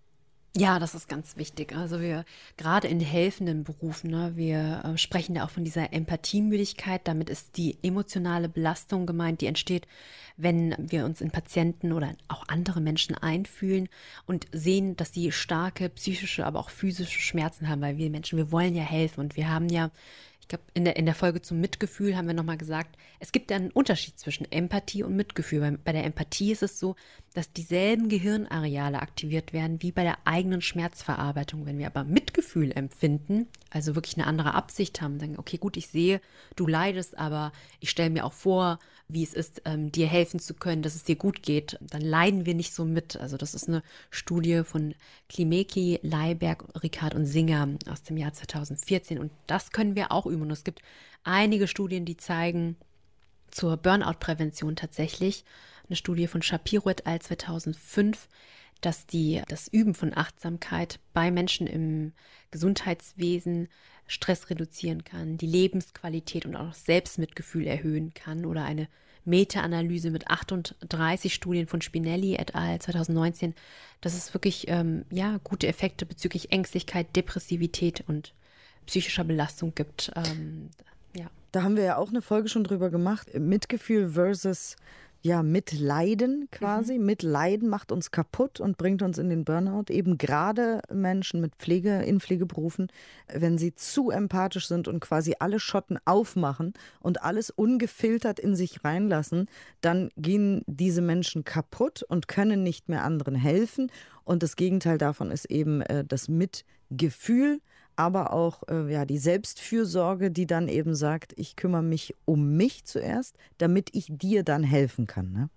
Ja, 0.60 0.80
das 0.80 0.96
ist 0.96 1.08
ganz 1.08 1.38
wichtig. 1.38 1.76
Also 1.76 2.02
wir 2.02 2.26
gerade 2.58 2.88
in 2.88 3.00
helfenden 3.00 3.64
Berufen, 3.64 4.10
ne, 4.10 4.32
wir 4.36 4.82
äh, 4.84 4.98
sprechen 4.98 5.36
da 5.36 5.46
auch 5.46 5.52
von 5.52 5.64
dieser 5.64 5.94
Empathiemüdigkeit. 5.94 7.02
Damit 7.08 7.30
ist 7.30 7.58
die 7.58 7.78
emotionale 7.84 8.50
Belastung 8.50 9.06
gemeint, 9.06 9.42
die 9.42 9.46
entsteht, 9.46 9.88
wenn 10.36 10.74
wir 10.80 11.06
uns 11.06 11.22
in 11.22 11.30
Patienten 11.30 11.94
oder 11.94 12.16
auch 12.28 12.48
andere 12.48 12.82
Menschen 12.82 13.16
einfühlen 13.16 13.88
und 14.26 14.48
sehen, 14.52 14.96
dass 14.96 15.14
sie 15.14 15.32
starke 15.32 15.90
psychische, 15.90 16.44
aber 16.44 16.60
auch 16.60 16.72
physische 16.72 17.20
Schmerzen 17.20 17.70
haben, 17.70 17.82
weil 17.82 17.98
wir 17.98 18.10
Menschen, 18.10 18.38
wir 18.38 18.52
wollen 18.52 18.76
ja 18.76 18.84
helfen 18.84 19.20
und 19.20 19.36
wir 19.36 19.50
haben 19.50 19.70
ja 19.70 19.92
ich 20.48 20.50
glaube, 20.50 20.64
in 20.74 20.86
der, 20.86 20.96
in 20.96 21.06
der 21.06 21.14
Folge 21.14 21.42
zum 21.42 21.60
Mitgefühl 21.60 22.16
haben 22.16 22.28
wir 22.28 22.34
nochmal 22.34 22.58
gesagt, 22.58 22.96
es 23.20 23.34
gibt 23.34 23.52
einen 23.52 23.70
Unterschied 23.70 24.18
zwischen 24.18 24.50
Empathie 24.50 25.04
und 25.04 25.14
Mitgefühl. 25.14 25.60
Bei, 25.60 25.72
bei 25.72 25.92
der 25.92 26.06
Empathie 26.06 26.54
ist 26.54 26.64
es 26.64 26.80
so, 26.80 26.96
dass 27.34 27.52
dieselben 27.52 28.08
Gehirnareale 28.08 29.02
aktiviert 29.02 29.52
werden 29.52 29.82
wie 29.82 29.92
bei 29.92 30.04
der 30.04 30.20
eigenen 30.24 30.62
Schmerzverarbeitung. 30.62 31.66
Wenn 31.66 31.80
wir 31.80 31.88
aber 31.88 32.06
Mitgefühl 32.06 32.72
empfinden, 32.72 33.48
also 33.72 33.96
wirklich 33.96 34.16
eine 34.16 34.26
andere 34.26 34.54
Absicht 34.54 35.02
haben, 35.02 35.20
dann, 35.20 35.38
okay, 35.38 35.58
gut, 35.58 35.76
ich 35.76 35.88
sehe, 35.88 36.22
du 36.56 36.66
leidest, 36.66 37.18
aber 37.18 37.52
ich 37.82 37.90
stelle 37.90 38.10
mir 38.10 38.24
auch 38.24 38.32
vor, 38.32 38.80
wie 39.10 39.24
es 39.24 39.34
ist, 39.34 39.62
ähm, 39.66 39.92
dir 39.92 40.08
helfen 40.08 40.40
zu 40.40 40.54
können, 40.54 40.82
dass 40.82 40.96
es 40.96 41.04
dir 41.04 41.16
gut 41.16 41.42
geht, 41.42 41.78
dann 41.82 42.02
leiden 42.02 42.46
wir 42.46 42.54
nicht 42.54 42.74
so 42.74 42.84
mit. 42.84 43.16
Also 43.16 43.38
das 43.38 43.54
ist 43.54 43.68
eine 43.68 43.82
Studie 44.10 44.64
von 44.66 44.96
Klimeki, 45.30 46.00
Leiberg, 46.02 46.66
Ricard 46.84 47.16
und 47.16 47.26
Singer 47.26 47.70
aus 47.90 48.04
dem 48.04 48.18
Jahr 48.18 48.34
2014 48.34 49.20
und 49.20 49.32
das 49.48 49.72
können 49.72 49.96
wir 49.96 50.12
auch 50.12 50.26
üben. 50.26 50.44
Und 50.44 50.52
es 50.52 50.66
gibt 50.66 50.82
einige 51.24 51.68
Studien, 51.68 52.04
die 52.04 52.18
zeigen 52.18 52.76
zur 53.50 53.78
Burnout-Prävention 53.78 54.76
tatsächlich, 54.76 55.46
eine 55.88 55.96
Studie 55.96 56.28
von 56.28 56.42
Shapiro 56.42 56.90
et 56.90 57.08
al. 57.08 57.20
2005, 57.22 58.28
dass 58.82 59.06
die, 59.06 59.42
das 59.48 59.68
Üben 59.68 59.94
von 59.94 60.16
Achtsamkeit 60.16 61.00
bei 61.14 61.32
Menschen 61.32 61.68
im 61.68 62.14
Gesundheitswesen 62.52 63.68
Stress 64.08 64.50
reduzieren 64.50 65.04
kann, 65.04 65.38
die 65.38 65.48
Lebensqualität 65.48 66.46
und 66.46 66.56
auch 66.56 66.74
Selbstmitgefühl 66.74 67.68
erhöhen 67.68 68.14
kann 68.14 68.46
oder 68.46 68.64
eine 68.64 68.88
Meta-Analyse 69.26 70.10
mit 70.10 70.28
38 70.28 71.34
Studien 71.34 71.68
von 71.68 71.82
Spinelli 71.82 72.36
et 72.36 72.56
al. 72.56 72.80
2019, 72.80 73.54
dass 74.00 74.14
es 74.14 74.34
wirklich 74.34 74.70
ähm, 74.70 75.04
ja, 75.12 75.40
gute 75.44 75.68
Effekte 75.68 76.06
bezüglich 76.06 76.52
Ängstlichkeit, 76.52 77.16
Depressivität 77.16 78.06
und 78.08 78.34
psychischer 78.86 79.26
Belastung 79.26 79.76
gibt. 79.76 80.12
Ähm, 80.16 80.70
ja. 81.14 81.30
Da 81.52 81.64
haben 81.64 81.76
wir 81.76 81.84
ja 81.84 81.98
auch 81.98 82.10
eine 82.10 82.22
Folge 82.22 82.48
schon 82.48 82.64
drüber 82.64 82.90
gemacht. 82.90 83.34
Mitgefühl 83.38 84.12
versus 84.12 84.78
ja, 85.22 85.44
Mitleiden 85.44 86.48
quasi. 86.52 86.98
Mhm. 86.98 87.06
Mitleiden 87.06 87.70
macht 87.70 87.92
uns 87.92 88.12
kaputt 88.12 88.60
und 88.60 88.78
bringt 88.78 89.02
uns 89.02 89.18
in 89.18 89.30
den 89.30 89.46
Burnout. 89.46 89.86
Eben 89.90 90.18
gerade 90.18 90.82
Menschen 90.92 91.42
mit 91.42 91.56
Pflege, 91.56 92.02
in 92.04 92.20
Pflegeberufen, 92.20 92.88
wenn 93.34 93.58
sie 93.58 93.74
zu 93.76 94.10
empathisch 94.10 94.68
sind 94.68 94.88
und 94.88 95.00
quasi 95.00 95.36
alle 95.40 95.60
Schotten 95.60 96.00
aufmachen 96.06 96.74
und 97.00 97.24
alles 97.24 97.50
ungefiltert 97.50 98.40
in 98.40 98.56
sich 98.56 98.84
reinlassen, 98.84 99.48
dann 99.82 100.10
gehen 100.18 100.64
diese 100.68 101.02
Menschen 101.02 101.44
kaputt 101.44 102.04
und 102.04 102.28
können 102.28 102.64
nicht 102.64 102.90
mehr 102.90 103.04
anderen 103.04 103.36
helfen. 103.36 103.92
Und 104.24 104.44
das 104.44 104.56
Gegenteil 104.56 104.98
davon 104.98 105.32
ist 105.32 105.46
eben 105.46 105.82
äh, 105.82 106.04
das 106.06 106.28
Mitgefühl 106.28 107.60
aber 107.98 108.32
auch 108.32 108.64
äh, 108.70 108.92
ja, 108.92 109.06
die 109.06 109.18
Selbstfürsorge, 109.18 110.32
die 110.32 110.48
dann 110.48 110.68
eben 110.68 110.96
sagt, 110.96 111.34
ich 111.36 111.56
kümmere 111.56 111.84
mich 111.84 112.16
um 112.26 112.56
mich 112.56 112.86
zuerst, 112.86 113.36
damit 113.58 113.90
ich 113.94 114.08
dir 114.10 114.44
dann 114.44 114.64
helfen 114.64 115.08
kann. 115.08 115.32
Ne? 115.32 115.50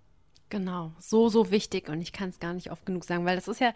Genau, 0.51 0.91
so, 0.99 1.29
so 1.29 1.49
wichtig 1.49 1.87
und 1.87 2.01
ich 2.01 2.11
kann 2.11 2.27
es 2.27 2.41
gar 2.41 2.53
nicht 2.53 2.71
oft 2.71 2.85
genug 2.85 3.05
sagen, 3.05 3.23
weil 3.23 3.37
das 3.37 3.47
ist 3.47 3.61
ja 3.61 3.71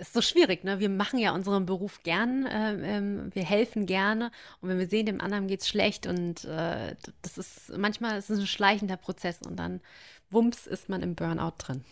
ist 0.00 0.14
so 0.14 0.22
schwierig. 0.22 0.64
Ne? 0.64 0.80
Wir 0.80 0.88
machen 0.88 1.18
ja 1.18 1.34
unseren 1.34 1.66
Beruf 1.66 2.02
gern, 2.02 2.46
äh, 2.46 2.98
äh, 2.98 3.34
wir 3.34 3.44
helfen 3.44 3.84
gerne 3.84 4.30
und 4.62 4.70
wenn 4.70 4.78
wir 4.78 4.88
sehen, 4.88 5.04
dem 5.04 5.20
anderen 5.20 5.48
geht 5.48 5.60
es 5.60 5.68
schlecht 5.68 6.06
und 6.06 6.44
äh, 6.46 6.96
das 7.20 7.36
ist 7.36 7.76
manchmal 7.76 8.18
ist 8.18 8.30
es 8.30 8.38
ein 8.38 8.46
schleichender 8.46 8.96
Prozess 8.96 9.40
und 9.42 9.56
dann 9.56 9.82
wumps 10.30 10.66
ist 10.66 10.88
man 10.88 11.02
im 11.02 11.14
Burnout 11.14 11.56
drin. 11.58 11.84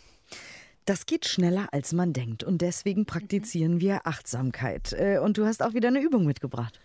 Das 0.85 1.07
geht 1.07 1.27
schneller, 1.27 1.69
als 1.73 1.93
man 1.93 2.13
denkt. 2.13 2.43
Und 2.43 2.63
deswegen 2.63 3.07
praktizieren 3.07 3.81
wir 3.81 4.07
Achtsamkeit. 4.07 4.93
Äh, 4.93 5.19
und 5.19 5.39
du 5.39 5.45
hast 5.45 5.63
auch 5.63 5.75
wieder 5.75 5.89
eine 5.89 6.01
Übung 6.01 6.25
mitgebracht. 6.25 6.81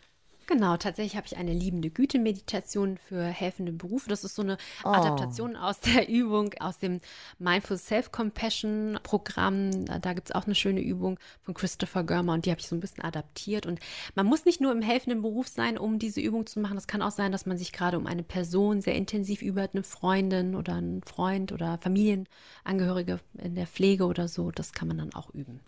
Genau, 0.47 0.77
tatsächlich 0.77 1.15
habe 1.15 1.25
ich 1.25 1.38
eine 1.38 1.53
liebende 1.53 1.89
Güte-Meditation 1.89 2.97
für 2.97 3.23
helfende 3.23 3.71
Berufe. 3.71 4.10
Das 4.10 4.23
ist 4.23 4.36
so 4.36 4.43
eine 4.43 4.58
oh. 4.84 4.89
Adaptation 4.89 5.55
aus 5.55 5.79
der 5.79 6.08
Übung, 6.15 6.53
aus 6.60 6.77
dem 6.77 7.01
Mindful 7.39 7.77
Self-Compassion-Programm. 7.77 9.86
Da 9.86 10.13
gibt 10.13 10.29
es 10.29 10.36
auch 10.36 10.45
eine 10.45 10.53
schöne 10.53 10.81
Übung 10.81 11.17
von 11.41 11.55
Christopher 11.55 12.03
Görmer 12.03 12.34
und 12.34 12.45
die 12.45 12.51
habe 12.51 12.62
ich 12.62 12.67
so 12.67 12.75
ein 12.75 12.79
bisschen 12.79 13.03
adaptiert. 13.03 13.65
Und 13.65 13.79
man 14.13 14.27
muss 14.27 14.45
nicht 14.45 14.62
nur 14.62 14.71
im 14.71 14.84
helfenden 14.84 15.23
Beruf 15.23 15.47
sein, 15.47 15.79
um 15.79 15.97
diese 15.97 16.21
Übung 16.21 16.45
zu 16.45 16.60
machen. 16.60 16.77
Es 16.77 16.88
kann 16.88 17.01
auch 17.01 17.12
sein, 17.12 17.31
dass 17.31 17.47
man 17.47 17.58
sich 17.58 17.71
gerade 17.71 17.97
um 17.97 18.05
eine 18.05 18.23
Person 18.23 18.81
sehr 18.81 18.95
intensiv 18.95 19.41
übt, 19.41 19.69
eine 19.73 19.84
Freundin 19.84 20.53
oder 20.55 20.75
einen 20.75 21.01
Freund 21.03 21.53
oder 21.53 21.79
Familienangehörige 21.79 23.19
in 23.39 23.55
der 23.55 23.67
Pflege 23.67 24.05
oder 24.05 24.27
so. 24.27 24.51
Das 24.51 24.73
kann 24.73 24.88
man 24.88 24.99
dann 24.99 25.15
auch 25.15 25.34
üben. 25.34 25.60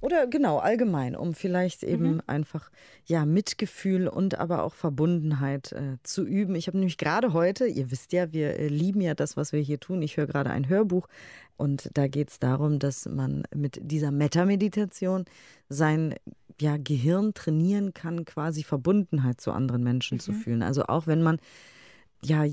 Oder 0.00 0.26
genau, 0.26 0.58
allgemein, 0.58 1.16
um 1.16 1.34
vielleicht 1.34 1.82
eben 1.82 2.14
mhm. 2.14 2.22
einfach 2.26 2.70
ja 3.06 3.24
Mitgefühl 3.24 4.08
und 4.08 4.38
aber 4.38 4.62
auch 4.62 4.74
Verbundenheit 4.74 5.72
äh, 5.72 5.96
zu 6.02 6.24
üben. 6.24 6.54
Ich 6.54 6.66
habe 6.66 6.78
nämlich 6.78 6.98
gerade 6.98 7.32
heute, 7.32 7.66
ihr 7.66 7.90
wisst 7.90 8.12
ja, 8.12 8.32
wir 8.32 8.58
äh, 8.58 8.68
lieben 8.68 9.00
ja 9.00 9.14
das, 9.14 9.36
was 9.36 9.52
wir 9.52 9.60
hier 9.60 9.80
tun. 9.80 10.02
Ich 10.02 10.16
höre 10.16 10.26
gerade 10.26 10.50
ein 10.50 10.68
Hörbuch 10.68 11.08
und 11.56 11.90
da 11.94 12.06
geht 12.08 12.30
es 12.30 12.38
darum, 12.38 12.78
dass 12.78 13.06
man 13.06 13.44
mit 13.54 13.78
dieser 13.82 14.10
Metta-Meditation 14.10 15.24
sein 15.68 16.14
ja, 16.60 16.76
Gehirn 16.76 17.34
trainieren 17.34 17.94
kann, 17.94 18.24
quasi 18.24 18.62
Verbundenheit 18.62 19.40
zu 19.40 19.52
anderen 19.52 19.82
Menschen 19.82 20.16
mhm. 20.16 20.20
zu 20.20 20.32
fühlen. 20.32 20.62
Also 20.62 20.84
auch 20.84 21.06
wenn 21.06 21.22
man 21.22 21.38
ja, 22.24 22.44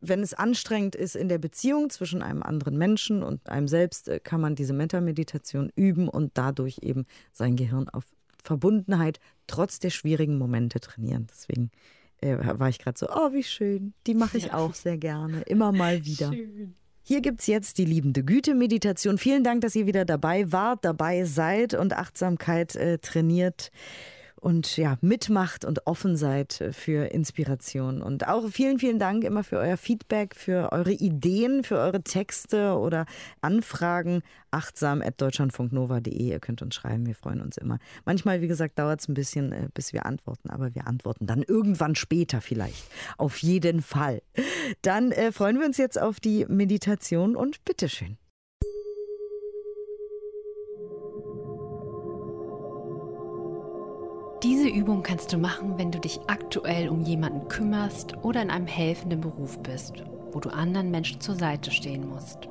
wenn 0.00 0.20
es 0.20 0.34
anstrengend 0.34 0.94
ist 0.94 1.16
in 1.16 1.28
der 1.28 1.38
Beziehung 1.38 1.90
zwischen 1.90 2.22
einem 2.22 2.42
anderen 2.42 2.76
Menschen 2.76 3.22
und 3.22 3.48
einem 3.48 3.68
selbst, 3.68 4.08
äh, 4.08 4.20
kann 4.20 4.40
man 4.40 4.54
diese 4.54 4.72
Metta-Meditation 4.72 5.70
üben 5.76 6.08
und 6.08 6.32
dadurch 6.34 6.78
eben 6.82 7.06
sein 7.32 7.56
Gehirn 7.56 7.88
auf 7.88 8.04
Verbundenheit 8.42 9.20
trotz 9.46 9.78
der 9.78 9.90
schwierigen 9.90 10.36
Momente 10.36 10.80
trainieren. 10.80 11.26
Deswegen 11.30 11.70
äh, 12.20 12.36
war 12.40 12.68
ich 12.68 12.78
gerade 12.78 12.98
so, 12.98 13.08
oh, 13.08 13.32
wie 13.32 13.42
schön. 13.42 13.94
Die 14.06 14.14
mache 14.14 14.36
ich 14.36 14.52
auch 14.52 14.74
sehr 14.74 14.98
gerne, 14.98 15.42
immer 15.42 15.72
mal 15.72 16.04
wieder. 16.04 16.32
Schön. 16.32 16.74
Hier 17.06 17.20
gibt 17.20 17.40
es 17.40 17.46
jetzt 17.46 17.76
die 17.76 17.84
liebende 17.84 18.24
Güte-Meditation. 18.24 19.18
Vielen 19.18 19.44
Dank, 19.44 19.60
dass 19.60 19.76
ihr 19.76 19.84
wieder 19.86 20.06
dabei 20.06 20.50
wart, 20.52 20.86
dabei 20.86 21.24
seid 21.24 21.74
und 21.74 21.92
Achtsamkeit 21.92 22.76
äh, 22.76 22.98
trainiert 22.98 23.70
und 24.44 24.76
ja, 24.76 24.98
mitmacht 25.00 25.64
und 25.64 25.86
offen 25.86 26.16
seid 26.16 26.62
für 26.72 27.06
Inspiration. 27.06 28.02
Und 28.02 28.28
auch 28.28 28.46
vielen, 28.50 28.78
vielen 28.78 28.98
Dank 28.98 29.24
immer 29.24 29.42
für 29.42 29.56
euer 29.56 29.78
Feedback, 29.78 30.36
für 30.36 30.70
eure 30.70 30.92
Ideen, 30.92 31.64
für 31.64 31.78
eure 31.78 32.02
Texte 32.02 32.76
oder 32.76 33.06
Anfragen. 33.40 34.20
Achtsam 34.50 35.00
at 35.00 35.18
deutschlandfunknova.de. 35.18 36.14
Ihr 36.14 36.40
könnt 36.40 36.60
uns 36.60 36.74
schreiben, 36.74 37.06
wir 37.06 37.14
freuen 37.14 37.40
uns 37.40 37.56
immer. 37.56 37.78
Manchmal, 38.04 38.42
wie 38.42 38.46
gesagt, 38.46 38.78
dauert 38.78 39.00
es 39.00 39.08
ein 39.08 39.14
bisschen, 39.14 39.50
äh, 39.52 39.68
bis 39.72 39.94
wir 39.94 40.04
antworten, 40.04 40.50
aber 40.50 40.74
wir 40.74 40.86
antworten 40.86 41.26
dann 41.26 41.42
irgendwann 41.42 41.94
später 41.94 42.42
vielleicht. 42.42 42.84
Auf 43.16 43.38
jeden 43.38 43.80
Fall. 43.80 44.20
Dann 44.82 45.10
äh, 45.10 45.32
freuen 45.32 45.58
wir 45.58 45.64
uns 45.64 45.78
jetzt 45.78 45.98
auf 45.98 46.20
die 46.20 46.44
Meditation 46.50 47.34
und 47.34 47.64
bitteschön. 47.64 48.18
Übung 54.74 55.04
kannst 55.04 55.32
du 55.32 55.38
machen, 55.38 55.78
wenn 55.78 55.92
du 55.92 56.00
dich 56.00 56.20
aktuell 56.26 56.88
um 56.88 57.02
jemanden 57.02 57.46
kümmerst 57.48 58.16
oder 58.24 58.42
in 58.42 58.50
einem 58.50 58.66
helfenden 58.66 59.20
Beruf 59.20 59.58
bist, 59.60 60.02
wo 60.32 60.40
du 60.40 60.50
anderen 60.50 60.90
Menschen 60.90 61.20
zur 61.20 61.36
Seite 61.36 61.70
stehen 61.70 62.08
musst. 62.08 62.48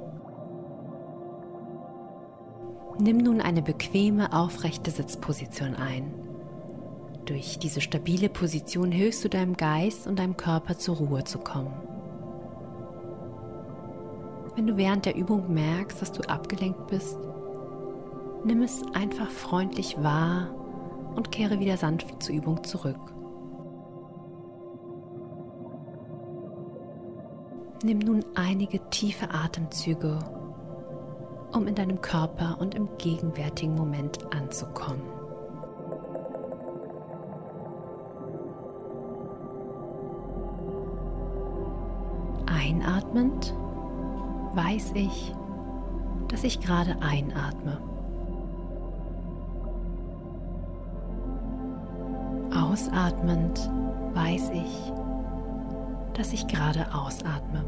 Nimm 2.97 3.17
nun 3.17 3.41
eine 3.41 3.61
bequeme, 3.61 4.31
aufrechte 4.31 4.89
Sitzposition 4.89 5.75
ein. 5.75 6.13
Durch 7.25 7.59
diese 7.59 7.81
stabile 7.81 8.29
Position 8.29 8.91
hilfst 8.91 9.25
du 9.25 9.29
deinem 9.29 9.57
Geist 9.57 10.07
und 10.07 10.19
deinem 10.19 10.37
Körper 10.37 10.77
zur 10.77 10.97
Ruhe 10.97 11.25
zu 11.25 11.39
kommen. 11.39 11.73
Wenn 14.55 14.67
du 14.67 14.77
während 14.77 15.05
der 15.05 15.15
Übung 15.15 15.53
merkst, 15.53 16.01
dass 16.01 16.11
du 16.13 16.21
abgelenkt 16.29 16.87
bist, 16.87 17.17
nimm 18.45 18.61
es 18.61 18.81
einfach 18.93 19.29
freundlich 19.29 20.01
wahr 20.01 20.53
und 21.15 21.31
kehre 21.31 21.59
wieder 21.59 21.77
sanft 21.77 22.21
zur 22.21 22.35
Übung 22.35 22.63
zurück. 22.63 23.13
Nimm 27.83 27.99
nun 27.99 28.23
einige 28.35 28.79
tiefe 28.89 29.29
Atemzüge, 29.29 30.19
um 31.51 31.67
in 31.67 31.75
deinem 31.75 31.99
Körper 31.99 32.57
und 32.59 32.75
im 32.75 32.87
gegenwärtigen 32.97 33.75
Moment 33.75 34.19
anzukommen. 34.33 35.01
Einatmend 42.45 43.53
weiß 44.55 44.93
ich, 44.95 45.33
dass 46.29 46.45
ich 46.45 46.61
gerade 46.61 46.95
einatme. 47.01 47.81
Ausatmend 52.55 53.71
weiß 54.13 54.51
ich, 54.53 54.93
dass 56.13 56.33
ich 56.33 56.47
gerade 56.47 56.85
ausatme. 56.93 57.65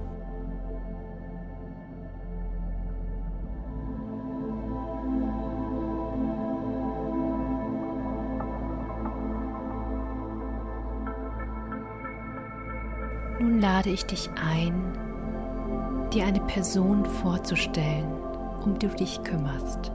Nun 13.39 13.60
lade 13.60 13.89
ich 13.89 14.06
dich 14.06 14.30
ein, 14.36 14.93
dir 16.13 16.26
eine 16.26 16.41
Person 16.41 17.06
vorzustellen, 17.06 18.12
um 18.63 18.78
die 18.78 18.88
du 18.88 18.95
dich 18.95 19.24
kümmerst. 19.24 19.91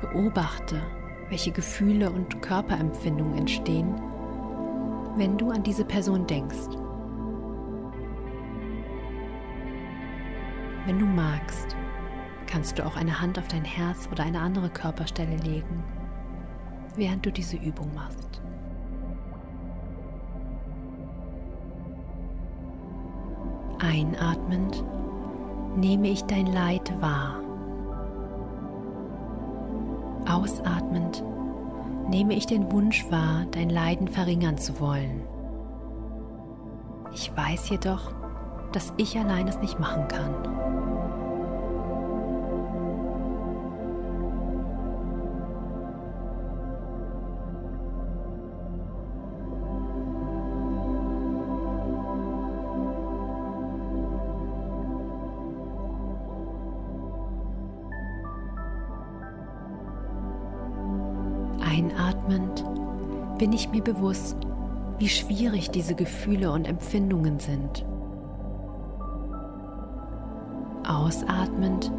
Beobachte, 0.00 0.80
welche 1.28 1.52
Gefühle 1.52 2.10
und 2.10 2.40
Körperempfindungen 2.42 3.38
entstehen, 3.38 3.94
wenn 5.16 5.36
du 5.36 5.50
an 5.50 5.62
diese 5.62 5.84
Person 5.84 6.26
denkst. 6.26 6.76
Wenn 10.86 10.98
du 10.98 11.06
magst, 11.06 11.76
kannst 12.46 12.78
du 12.78 12.86
auch 12.86 12.96
eine 12.96 13.20
Hand 13.20 13.38
auf 13.38 13.46
dein 13.48 13.64
Herz 13.64 14.08
oder 14.10 14.24
eine 14.24 14.40
andere 14.40 14.70
Körperstelle 14.70 15.36
legen, 15.36 15.84
während 16.96 17.26
du 17.26 17.30
diese 17.30 17.56
Übung 17.56 17.92
machst. 17.94 18.40
Einatmend 23.80 24.82
nehme 25.76 26.08
ich 26.08 26.24
dein 26.24 26.46
Leid 26.46 26.92
wahr. 27.00 27.40
Ausatmend 30.38 31.24
nehme 32.08 32.34
ich 32.34 32.46
den 32.46 32.70
Wunsch 32.70 33.04
wahr, 33.10 33.46
dein 33.50 33.70
Leiden 33.70 34.06
verringern 34.06 34.56
zu 34.56 34.78
wollen. 34.78 35.22
Ich 37.12 37.36
weiß 37.36 37.70
jedoch, 37.70 38.12
dass 38.72 38.92
ich 38.98 39.18
allein 39.18 39.48
es 39.48 39.58
nicht 39.58 39.80
machen 39.80 40.06
kann. 40.06 40.34
Ich 63.58 63.68
mir 63.70 63.82
bewusst, 63.82 64.36
wie 64.98 65.08
schwierig 65.08 65.70
diese 65.70 65.96
Gefühle 65.96 66.52
und 66.52 66.64
Empfindungen 66.64 67.40
sind. 67.40 67.84
Ausatmend 70.86 71.90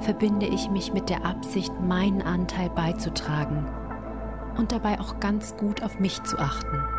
verbinde 0.00 0.46
ich 0.46 0.70
mich 0.70 0.92
mit 0.92 1.10
der 1.10 1.24
Absicht, 1.24 1.72
meinen 1.80 2.22
Anteil 2.22 2.70
beizutragen 2.70 3.66
und 4.56 4.70
dabei 4.70 5.00
auch 5.00 5.18
ganz 5.18 5.56
gut 5.56 5.82
auf 5.82 5.98
mich 5.98 6.22
zu 6.22 6.38
achten. 6.38 6.93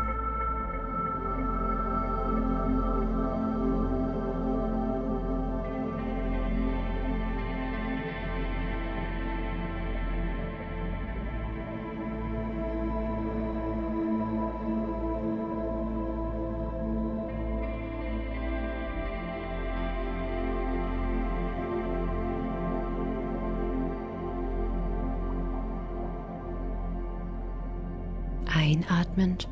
Einatmend 28.52 29.48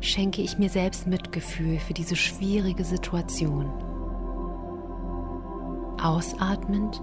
schenke 0.00 0.42
ich 0.42 0.58
mir 0.58 0.68
selbst 0.68 1.06
Mitgefühl 1.06 1.78
für 1.78 1.94
diese 1.94 2.16
schwierige 2.16 2.84
Situation. 2.84 3.70
Ausatmend 6.02 7.02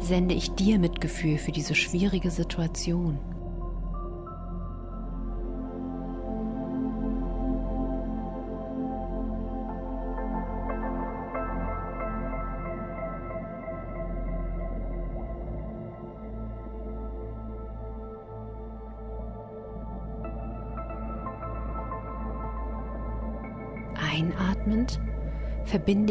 sende 0.00 0.34
ich 0.34 0.50
dir 0.54 0.78
Mitgefühl 0.78 1.38
für 1.38 1.52
diese 1.52 1.74
schwierige 1.74 2.30
Situation. 2.30 3.18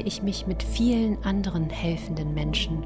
Ich 0.06 0.24
mich 0.24 0.48
mit 0.48 0.64
vielen 0.64 1.24
anderen 1.24 1.70
helfenden 1.70 2.34
Menschen 2.34 2.86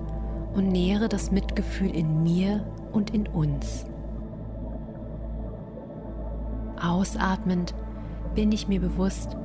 und 0.54 0.68
nähere 0.68 1.10
das 1.10 1.32
Mitgefühl 1.32 1.96
in 1.96 2.24
mir 2.24 2.66
und 2.92 3.14
in 3.14 3.28
uns. 3.28 3.86
Ausatmend 6.82 7.74
bin 8.36 8.52
ich 8.52 8.68
mir 8.68 8.80
bewusst, 8.80 9.36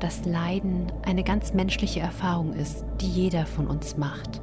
dass 0.00 0.24
Leiden 0.24 0.92
eine 1.04 1.24
ganz 1.24 1.52
menschliche 1.52 2.00
Erfahrung 2.00 2.52
ist, 2.52 2.84
die 3.00 3.08
jeder 3.08 3.46
von 3.46 3.66
uns 3.66 3.96
macht. 3.96 4.40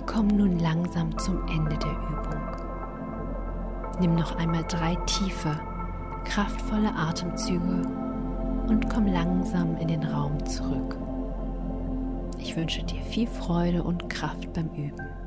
Wir 0.00 0.06
kommen 0.06 0.34
nun 0.34 0.58
langsam 0.58 1.16
zum 1.18 1.46
Ende 1.48 1.76
der 1.76 1.92
Übung. 1.92 2.40
Nimm 4.00 4.14
noch 4.14 4.34
einmal 4.36 4.64
drei 4.66 4.94
tiefe, 5.04 5.60
kraftvolle 6.24 6.90
Atemzüge 6.94 7.82
und 8.66 8.88
komm 8.88 9.06
langsam 9.06 9.76
in 9.76 9.88
den 9.88 10.02
Raum 10.02 10.42
zurück. 10.46 10.96
Ich 12.38 12.56
wünsche 12.56 12.82
dir 12.82 13.02
viel 13.02 13.26
Freude 13.26 13.82
und 13.82 14.08
Kraft 14.08 14.50
beim 14.54 14.70
Üben. 14.70 15.19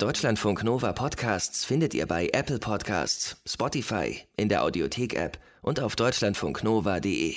Deutschlandfunk 0.00 0.64
Nova 0.64 0.94
Podcasts 0.94 1.66
findet 1.66 1.92
ihr 1.92 2.06
bei 2.06 2.30
Apple 2.32 2.58
Podcasts, 2.58 3.36
Spotify, 3.46 4.16
in 4.34 4.48
der 4.48 4.62
Audiothek-App 4.62 5.38
und 5.60 5.78
auf 5.78 5.94
deutschlandfunknova.de. 5.94 7.34